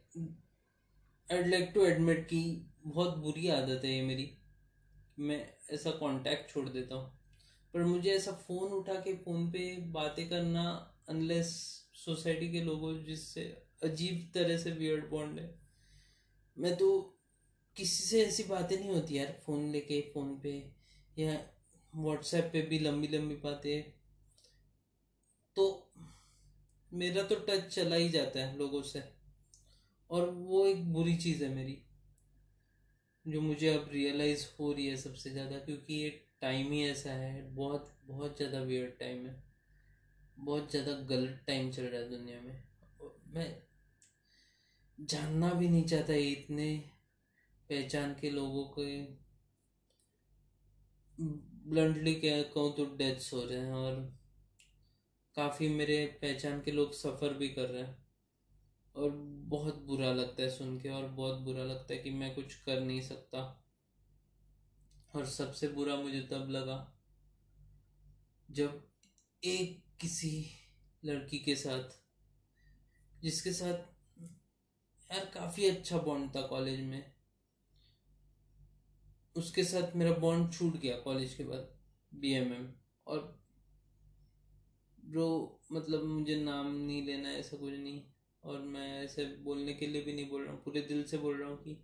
[1.32, 4.37] आई लाइक टू एडमिट कि बहुत बुरी आदत है ये मेरी।
[5.18, 5.40] मैं
[5.74, 7.12] ऐसा कांटेक्ट छोड़ देता हूँ।
[7.74, 10.64] पर मुझे ऐसा फ़ोन उठा के फ़ोन पे बातें करना
[11.10, 11.50] अनलेस
[11.96, 13.44] सोसाइटी के लोगों जिससे
[13.84, 15.54] अजीब तरह से वियर्ड बॉन्ड है।
[16.58, 16.90] मैं तो
[17.78, 20.52] किसी से ऐसी बातें नहीं होती यार फ़ोन लेके फ़ोन पे,
[21.20, 21.40] या
[21.96, 23.94] व्हाट्सएप पे भी लंबी लंबी बातें।
[25.56, 25.94] तो
[26.92, 29.04] मेरा तो टच चला ही जाता है लोगों से,
[30.10, 31.78] और वो एक बुरी चीज़ है मेरी।
[33.28, 36.10] जो मुझे अब रियलाइज़ हो रही है सबसे ज़्यादा, क्योंकि ये
[36.42, 39.36] टाइम ही ऐसा है, बहुत बहुत ज़्यादा वियर्ड टाइम है।
[40.40, 42.64] बहुत ज़्यादा गलत टाइम चल रहा है दुनिया में।
[43.34, 43.56] मैं
[45.00, 46.68] जानना भी नहीं चाहता इतने
[47.70, 48.84] पहचान के लोगों को।
[51.18, 53.96] ब्लंटली क्या कहूँ तो डेथ्स हो रहे हैं और
[55.36, 58.07] काफ़ी मेरे पहचान के लोग सफ़र भी कर रहे हैं।
[58.98, 59.10] और
[59.50, 62.80] बहुत बुरा लगता है सुन के और बहुत बुरा लगता है कि मैं कुछ कर
[62.82, 63.40] नहीं सकता।
[65.16, 66.78] और सबसे बुरा मुझे तब लगा
[68.50, 68.82] जब
[69.44, 70.32] एक किसी
[71.04, 71.90] लड़की के साथ,
[73.22, 74.22] जिसके साथ
[75.10, 77.14] यार काफ़ी अच्छा बॉन्ड था कॉलेज में,
[79.36, 81.70] उसके साथ मेरा बॉन्ड छूट गया कॉलेज के बाद
[82.12, 82.68] बी एम एम
[83.08, 83.20] और
[85.04, 85.28] ब्रो
[85.72, 88.02] मतलब मुझे नाम नहीं लेना, ऐसा कुछ नहीं।
[88.48, 91.40] और मैं ऐसे बोलने के लिए भी नहीं बोल रहा हूँ, पूरे दिल से बोल
[91.42, 91.78] रहा हूँ कि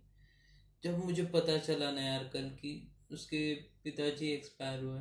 [0.84, 5.00] जब मुझे पता चला ना यार कल कि उसके पिताजी एक्सपायर हुए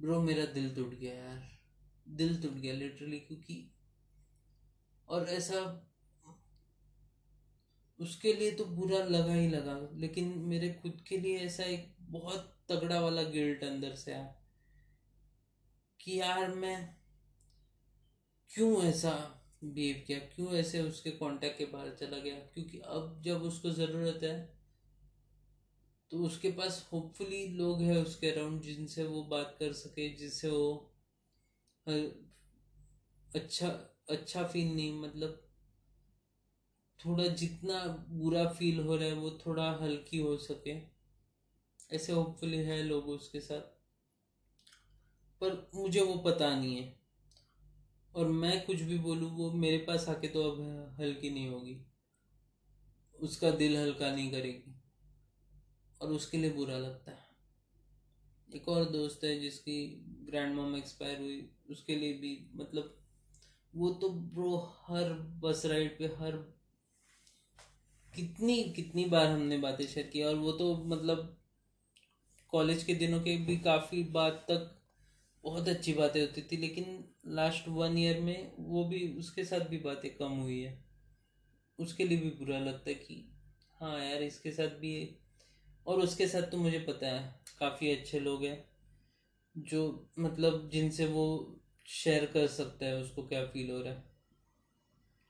[0.00, 1.48] ब्रो मेरा दिल टूट गया यार,
[2.08, 3.72] दिल टूट गया लिटरली क्योंकि
[5.08, 5.86] और ऐसा
[7.98, 12.56] उसके लिए तो बुरा लगा ही लगा, लेकिन मेरे खुद के लिए ऐसा एक बहुत
[12.68, 14.34] तगड़ा वाला गिल्ट अंदर से आया
[16.00, 16.96] कि यार मैं
[18.50, 19.12] क्यों ऐसा
[19.62, 22.34] बिहेव किया। क्यों ऐसे उसके कांटेक्ट के बाहर चला गया?
[22.34, 24.60] क्योंकि अब जब उसको ज़रूरत है
[26.10, 30.92] तो उसके पास होपफुली लोग हैं उसके अराउंड जिनसे वो बात कर सके, जिससे वो
[33.34, 33.68] अच्छा
[34.10, 35.46] अच्छा फील नहीं मतलब
[37.00, 40.76] थोड़ा जितना बुरा फील हो रहा है, वो थोड़ा हल्की हो सके।
[41.96, 43.60] ऐसे होपफुली है लोग उसके साथ।
[45.40, 46.99] पर मुझे वो पता नहीं है।
[48.14, 51.86] और मैं कुछ भी बोलूँ, वो मेरे पास आके तो अब हल्की नहीं होगी।
[53.20, 54.74] उसका दिल हल्का नहीं करेगी।
[56.02, 57.30] और उसके लिए बुरा लगता है।
[58.54, 62.96] एक और दोस्त है जिसकी ग्रैंड मॉम एक्सपायर हुई, उसके लिए भी मतलब
[63.76, 66.36] वो तो ब्रो हर बस राइड पे हर
[68.16, 71.40] कितनी कितनी बार हमने बातें शेयर की। और वो तो मतलब
[72.48, 74.79] कॉलेज के दिनों के भी काफ़ी बात तक
[75.44, 79.78] बहुत अच्छी बातें होती थी, लेकिन लास्ट वन ईयर में वो भी, उसके साथ भी
[79.78, 80.78] बातें कम हुई है।
[81.78, 83.24] उसके लिए भी बुरा लगता है कि
[83.80, 84.94] हाँ यार, इसके साथ भी
[85.86, 88.64] और उसके साथ तो मुझे पता है, काफ़ी अच्छे लोग हैं,
[89.56, 91.26] जो मतलब जिनसे वो
[91.88, 94.08] शेयर कर सकता है, उसको क्या फील हो रहा है।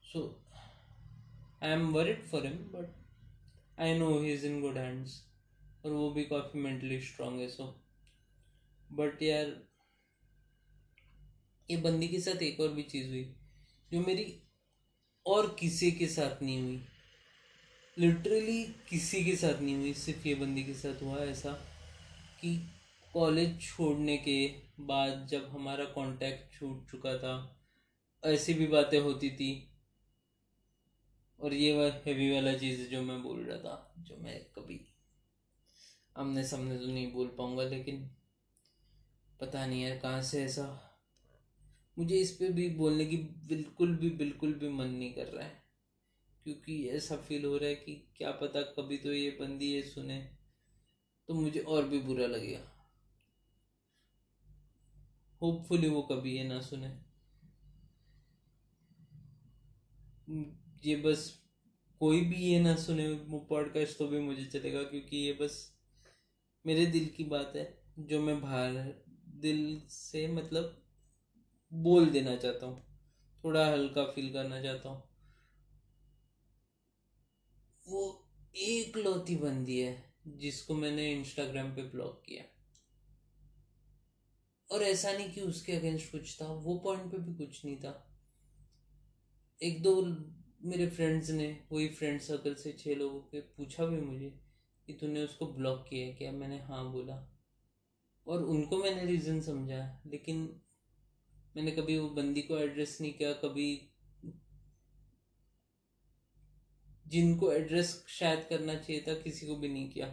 [0.03, 0.20] So
[1.62, 5.23] I am worried for him but I know he is in good hands
[5.85, 7.64] और वो भी काफ़ी मेंटली स्ट्रांग है सो
[8.90, 9.53] बट यार
[11.70, 13.24] ये बंदी के साथ एक और भी चीज़ हुई,
[13.92, 14.42] जो मेरी
[15.26, 16.80] और किसी के साथ नहीं हुई।
[17.96, 21.52] लिटरली किसी के साथ नहीं हुई, सिर्फ़ ये बंदी के साथ हुआ ऐसा
[22.40, 22.56] कि
[23.14, 24.46] कॉलेज छोड़ने के
[24.80, 27.35] बाद जब हमारा कांटेक्ट छूट चुका था,
[28.24, 29.66] ऐसी भी बातें होती थी।
[31.40, 34.80] और ये वह हैवी वाला चीज़ जो मैं बोल रहा था, जो मैं कभी
[36.16, 38.11] आमने सामने तो नहीं बोल पाऊँगा, लेकिन
[39.40, 40.89] पता नहीं यार कहाँ से ऐसा
[42.00, 43.16] मुझे इस पर भी बोलने की
[43.48, 45.62] बिल्कुल भी बिल्कुल भी मन नहीं कर रहा है।
[46.44, 50.18] क्योंकि ऐसा फील हो रहा है कि क्या पता कभी तो ये बंदी ये सुने
[51.28, 52.60] तो मुझे और भी बुरा लगेगा।
[55.42, 56.88] होपफुली वो कभी ये ना सुने।
[60.84, 61.28] ये बस
[62.00, 65.56] कोई भी ये ना सुने वो पॉडकास्ट तो भी मुझे चलेगा, क्योंकि ये बस
[66.64, 68.72] मेरे दिल की बात है, जो मैं बाहर,
[69.40, 70.79] दिल से मतलब
[71.72, 72.83] बोल देना चाहता हूँ।
[73.44, 75.02] थोड़ा हल्का फील करना चाहता हूँ।
[77.88, 82.44] वो एक लौती बंदी है, जिसको मैंने इंस्टाग्राम पे ब्लॉक किया।
[84.74, 88.06] और ऐसा नहीं कि उसके अगेंस्ट कुछ था, वो पॉइंट पे भी कुछ नहीं था।
[89.62, 90.02] एक दो
[90.62, 94.40] मेरे फ्रेंड्स ने, वही फ्रेंड सर्कल से छः लोगों के पूछा भी मुझे
[94.87, 96.33] कि तूने उसको ब्लॉक किया क्या?
[96.33, 97.37] मैंने हाँ बोला।
[98.26, 100.61] और उनको मैंने रीज़न समझा लेकिन
[101.56, 103.90] मैंने कभी वो बंदी को एड्रेस नहीं किया, कभी
[107.06, 110.06] जिनको एड्रेस शायद करना चाहिए था, किसी को भी नहीं किया।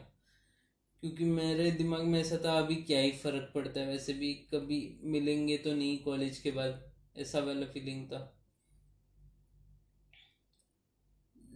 [1.01, 4.99] क्योंकि मेरे दिमाग में ऐसा था, अभी क्या ही फ़र्क पड़ता है। वैसे भी कभी
[5.03, 8.33] मिलेंगे तो नहीं कॉलेज के बाद, ऐसा वाला फीलिंग था।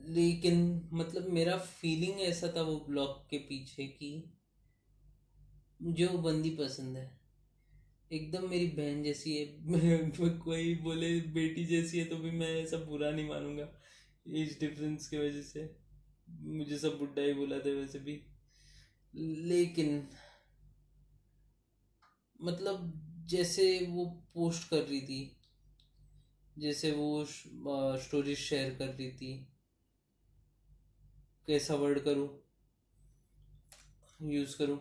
[0.06, 4.38] लेकिन मतलब मेरा फीलिंग ऐसा था वो ब्लॉग के पीछे कि
[5.82, 7.21] मुझे वो बंदी पसंद है।
[8.12, 9.45] एकदम मेरी बहन जैसी है।
[10.39, 13.67] कोई बोले बेटी जैसी है तो भी मैं ऐसा बुरा नहीं मानूँगा।
[14.36, 15.64] एज डिफरेंस की वजह से
[16.28, 18.20] मुझे सब बुढ़ा ही बोला था वैसे भी।
[19.47, 20.07] लेकिन
[22.39, 22.91] मतलब
[23.30, 24.05] जैसे वो
[24.36, 25.22] पोस्ट कर रही थी,
[26.55, 29.34] जैसे वो स्टोरी शेयर कर रही थी,
[31.47, 32.30] कैसा वर्ड करूँ
[34.32, 34.80] यूज़ करूँ।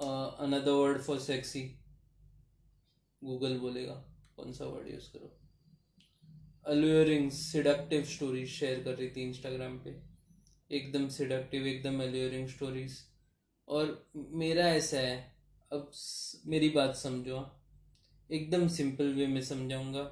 [0.00, 1.62] Another word for sexy
[3.22, 3.94] Google बोलेगा,
[4.36, 5.32] कौन सा वर्ड यूज़ करो?
[6.66, 9.94] अलुअरिंग सिडक्टिव स्टोरीज शेयर कर रही थी इंस्टाग्राम पे।
[10.70, 12.98] एकदम सिडक्टिव एकदम अलुअरिंग स्टोरीज
[13.68, 15.16] और मेरा ऐसा है,
[15.70, 15.90] अब
[16.46, 17.44] मेरी बात समझो
[18.30, 20.10] एकदम सिंपल वे में समझाऊँगा।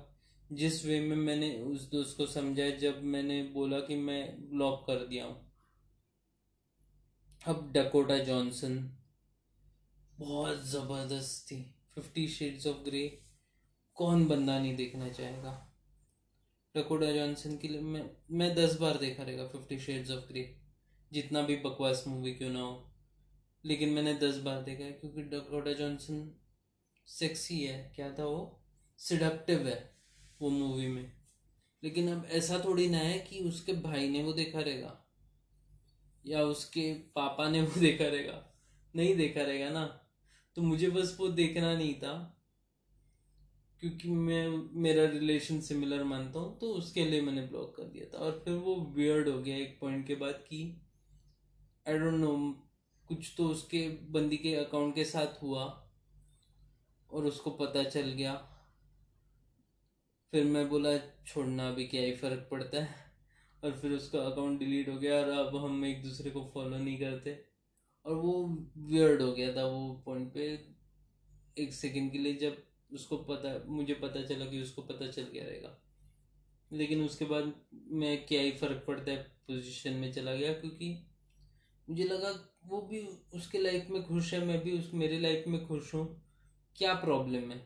[0.50, 5.06] जिस वे में मैंने उस दोस्त को समझाया, जब मैंने बोला कि मैं ब्लॉक कर
[5.06, 5.36] दिया हूँ।
[7.42, 8.76] अब डकोटा जॉनसन
[10.18, 13.22] बहुत ज़बरदस्त थी। फिफ्टी शेड्स ऑफ़ ग्रे
[13.94, 15.74] कौन बंदा नहीं देखना चाहेगा?
[16.76, 20.60] डकोटा जॉनसन के मैं मैं दस बार देखा रहेगा फिफ्टी शेड्स ऑफ़ ग्रे
[21.12, 22.94] जितना भी बकवास मूवी क्यों ना हो।
[23.64, 26.40] लेकिन मैंने दस बार देखा है क्योंकि डकोडा जॉनसन
[27.06, 28.64] सेक्सी है। क्या था वो?
[28.98, 29.96] सिडक्टिव है
[30.40, 31.12] वो मूवी में।
[31.84, 35.04] लेकिन अब ऐसा थोड़ी ना है कि उसके भाई ने वो देखा रहेगा।
[36.26, 38.54] या उसके पापा ने वो देखा रहेगा।
[38.96, 40.00] नहीं देखा रहेगा ना।
[40.56, 42.12] तो मुझे बस वो देखना नहीं था,
[43.82, 44.48] क्योंकि मैं,
[44.82, 48.54] मेरा रिलेशन सिमिलर मानता हूँ तो उसके लिए मैंने ब्लॉक कर दिया था। और फिर
[48.56, 50.60] वो वियर्ड हो गया एक पॉइंट के बाद कि
[51.88, 52.36] आई डोंट नो
[53.08, 55.64] कुछ तो उसके बंदी के अकाउंट के साथ हुआ
[57.10, 58.34] और उसको पता चल गया।
[60.32, 60.96] फिर मैं बोला,
[61.26, 63.02] छोड़ना, अभी क्या ही फ़र्क पड़ता है।
[63.62, 66.98] और फिर उसका अकाउंट डिलीट हो गया और अब हम एक दूसरे को फॉलो नहीं
[66.98, 67.53] करते।
[68.06, 70.66] और वो वियर्ड हो गया था वो पॉइंट पे।
[71.58, 75.44] एक सेकंड के लिए जब उसको पता, मुझे पता चला कि उसको पता चल गया
[75.44, 75.78] रहेगा।
[76.72, 81.06] लेकिन उसके बाद मैं क्या ही फ़र्क पड़ता है पोजीशन में चला गया, क्योंकि
[81.90, 85.66] मुझे लगा वो भी उसके लाइफ में खुश है, मैं भी उस, मेरे लाइफ में
[85.66, 86.22] खुश हूँ।
[86.76, 87.58] क्या प्रॉब्लम है?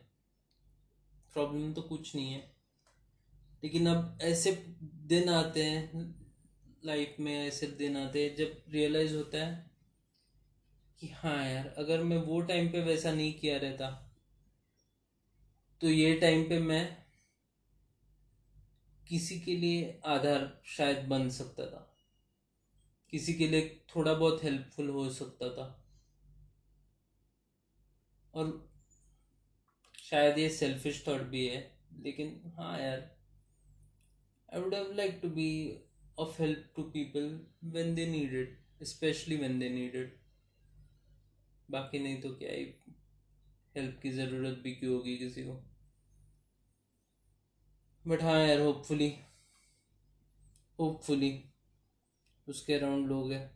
[1.33, 2.55] प्रॉब्लम तो कुछ नहीं है।
[3.63, 4.51] लेकिन अब ऐसे
[4.83, 6.15] दिन आते हैं
[6.85, 9.68] लाइफ में ऐसे दिन आते हैं, जब रियलाइज़ होता है
[11.01, 13.89] कि हाँ यार अगर मैं वो टाइम पे वैसा नहीं किया रहता
[15.81, 16.85] तो ये टाइम पे मैं
[19.07, 21.85] किसी के लिए आधार शायद बन सकता था
[23.13, 25.67] किसी के लिए थोड़ा बहुत हेल्पफुल हो सकता था
[28.33, 28.69] और
[30.03, 31.61] शायद ये सेल्फिश थॉट भी है
[31.93, 33.09] लेकिन हाँ यार
[34.53, 34.75] I would
[35.23, 35.49] to be
[36.17, 37.29] of help to people
[37.71, 38.49] when they need it,
[38.81, 40.18] especially when they need it.
[41.69, 42.63] बाकी नहीं तो क्या ही
[43.75, 45.61] हेल्प की ज़रूरत भी क्यों होगी किसी को?
[48.05, 49.09] बट हाँ यार होपफुली
[50.79, 51.31] होपफुली
[52.47, 53.51] उसके अराउंड लोग हैं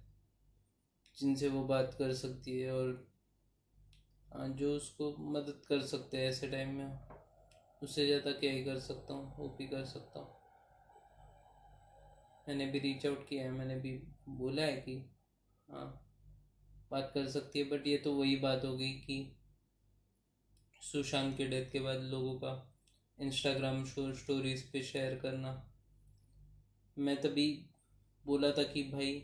[1.18, 3.08] जिनसे वो बात कर सकती है और
[4.34, 7.00] हाँ जो उसको मदद कर सकते हैं ऐसे टाइम में।
[7.84, 10.30] उससे ज़्यादा क्या ही कर सकता हूँ वो भी कर सकता हूँ।
[12.48, 13.92] मैंने भी रीच आउट किया है, मैंने भी
[14.30, 14.96] बोला है कि
[15.70, 16.13] हाँ
[16.94, 19.16] बात कर सकती है बट ये तो वही बात हो गई कि
[20.82, 22.54] सुशांत के डेथ के बाद लोगों का
[23.20, 25.52] इंस्टाग्राम शो स्टोरीज पे शेयर करना।
[26.98, 27.48] मैं तभी
[28.26, 29.20] बोला था कि भाई,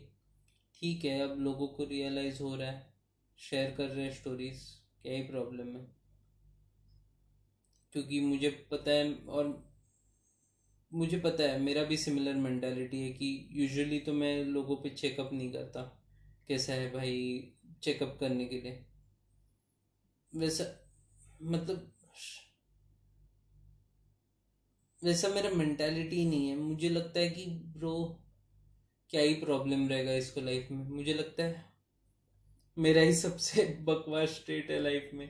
[0.74, 2.94] ठीक है, अब लोगों को रियलाइज़ हो रहा है
[3.38, 4.62] शेयर कर रहे हैं स्टोरीज
[5.02, 5.84] क्या ही प्रॉब्लम है।
[7.92, 9.46] क्योंकि मुझे पता है, और
[10.92, 15.32] मुझे पता है, मेरा भी सिमिलर मैंटेलिटी है कि यूजुअली तो मैं लोगों पे चेकअप
[15.32, 15.82] नहीं करता,
[16.48, 17.16] कैसा है भाई
[17.82, 18.86] चेकअप करने के लिए।
[20.34, 20.64] वैसा
[21.42, 21.92] मतलब
[25.04, 28.20] वैसा मेरा मैंटेलिटी नहीं है। मुझे लगता है कि ब्रो
[29.10, 30.88] क्या ही प्रॉब्लम रहेगा इसको लाइफ में?
[30.88, 31.64] मुझे लगता है,
[32.78, 35.28] मेरा ही सबसे बकवास स्टेट है लाइफ में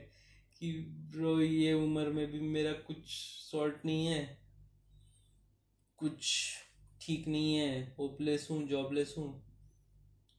[0.59, 0.71] कि
[1.11, 3.05] ब्रो ये उम्र में भी मेरा कुछ
[3.51, 4.41] सॉर्ट नहीं है।
[5.97, 6.51] कुछ
[7.01, 9.50] ठीक नहीं है। होपलेस हूँ जॉबलेस हूँ।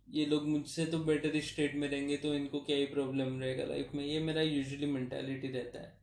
[0.09, 3.90] ये लोग मुझसे तो बेटर स्टेट में रहेंगे तो इनको क्या ही प्रॉब्लम रहेगा लाइफ
[3.94, 4.05] में?
[4.05, 6.00] ये मेरा यूजुअली मेंटालिटी रहता है।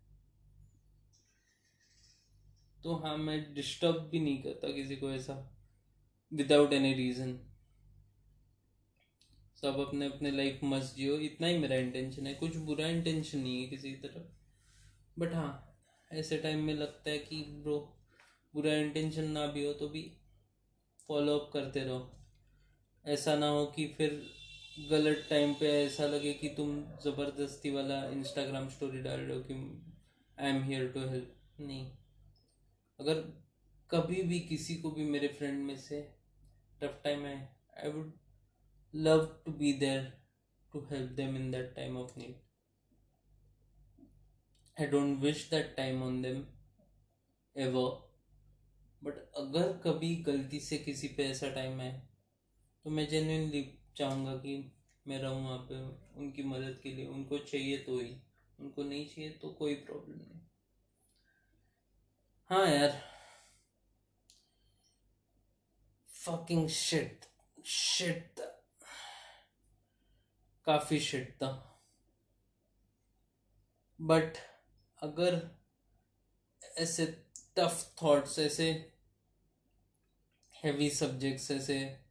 [2.84, 5.34] तो हाँ मैं डिस्टर्ब भी नहीं करता किसी को ऐसा
[6.32, 7.39] विदाउट एनी रीज़न
[9.62, 13.62] सब अपने अपने लाइफ मस्त जियो, इतना ही मेरा इंटेंशन है। कुछ बुरा इंटेंशन नहीं
[13.64, 15.78] है किसी तरफ़। बट हाँ
[16.12, 17.78] ऐसे टाइम में लगता है कि ब्रो
[18.54, 20.02] बुरा इंटेंशन ना भी हो तो भी
[21.08, 22.18] फॉलो अप करते रहो।
[23.06, 24.32] ऐसा ना हो कि फिर
[24.89, 29.54] गलत टाइम पे ऐसा लगे कि तुम ज़बरदस्ती वाला इंस्टाग्राम स्टोरी डाल रहे हो कि
[30.39, 31.91] I am here to help नहीं।
[33.00, 33.16] अगर
[33.89, 36.16] कभी भी किसी को भी मेरे फ्रेंड में से
[36.82, 38.14] टफ टाइम है I would
[38.95, 40.14] love to be there
[40.74, 42.36] to help them in that time of need
[44.82, 46.45] I don't wish that time on them
[47.58, 48.08] ever
[49.04, 52.09] but अगर कभी गलती से किसी पे ऐसा टाइम है
[52.90, 54.72] तो मैं जेन्यनली चाहूँगा कि
[55.08, 55.76] मैं रहूँ वहाँ पे,
[56.20, 58.22] उनकी मदद के लिए। उनको चाहिए तो ही।
[58.60, 60.40] उनको नहीं चाहिए तो कोई प्रॉब्लम नहीं।
[62.50, 63.02] हाँ यार।
[66.10, 67.26] फकिंग शिट
[67.66, 68.42] शिट
[70.66, 71.82] काफ़ी शिट था
[74.02, 74.38] बट
[75.00, 75.58] अगर
[76.78, 77.06] ऐसे
[77.58, 78.72] टफ थॉट्स ऐसे
[80.64, 82.09] हैवी सब्जेक्ट्स ऐसे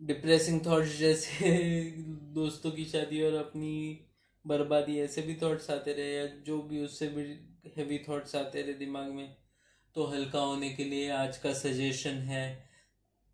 [0.00, 1.80] डिप्रेसिंग थॉट्स जैसे
[2.34, 4.06] दोस्तों की शादी और अपनी
[4.46, 7.22] बर्बादी, ऐसे भी थॉट्स आते रहे या जो भी उससे भी
[7.76, 9.36] हैवी थॉट्स आते रहे दिमाग में।
[9.94, 12.68] तो हल्का होने के लिए आज का सजेशन है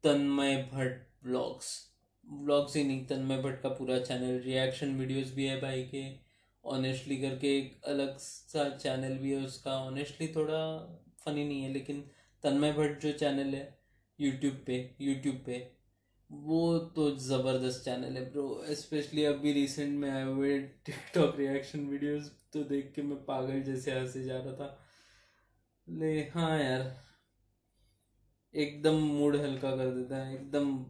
[0.04, 1.92] तन्मय भट्ट ब्लॉग्स
[2.26, 6.04] ब्लॉग्स ही नहीं, तन्मय भट्ट का पूरा चैनल रिएक्शन वीडियोस भी है भाई के।
[6.64, 10.60] ऑनेस्टली करके एक अलग सा चैनल भी है उसका। ऑनेस्टली थोड़ा
[11.24, 12.10] फनी नहीं है, लेकिन
[12.42, 13.78] तन्मय भट्ट जो चैनल है
[14.20, 15.75] यूट्यूब पे यूट्यूब पे
[16.30, 22.30] वो तो ज़बरदस्त चैनल है ब्रो स्पेशली अभी रिसेंट में आए हुए टिकटॉक रिएक्शन वीडियोस
[22.52, 24.78] तो देख के मैं पागल जैसे हंसे जा रहा था।
[25.88, 26.94] ले हाँ यार।
[28.54, 30.84] एकदम मूड हल्का कर देता है, एकदम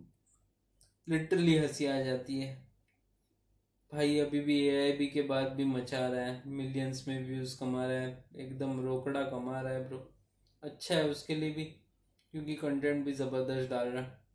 [1.09, 2.55] लिटरली हँसी आ जाती है।
[3.93, 7.87] भाई, अभी भी ए बी के बाद भी मचा रहा है मिलियंस में व्यूज़ कमा
[7.87, 9.99] रहा है, एकदम रोकड़ा कमा रहा है ब्रो
[10.63, 14.26] अच्छा है उसके लिए भी, क्योंकि कंटेंट भी ज़बरदस्त डाल रहा है।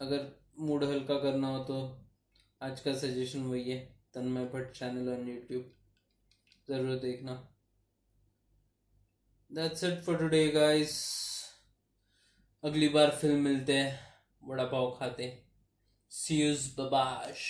[0.00, 0.26] अगर
[0.60, 1.76] मूड हल्का करना हो तो
[2.60, 3.78] आज का सजेशन वही है,
[4.14, 5.72] Tanmay Bhatt channel on YouTube
[6.68, 7.34] ज़रूर देखना।
[9.50, 10.96] That's it for today guys
[12.64, 13.98] अगली बार फ़िल्म मिलते हैं
[14.42, 15.32] बड़ा पाव खाते
[16.12, 17.42] सी यूज़ बबाश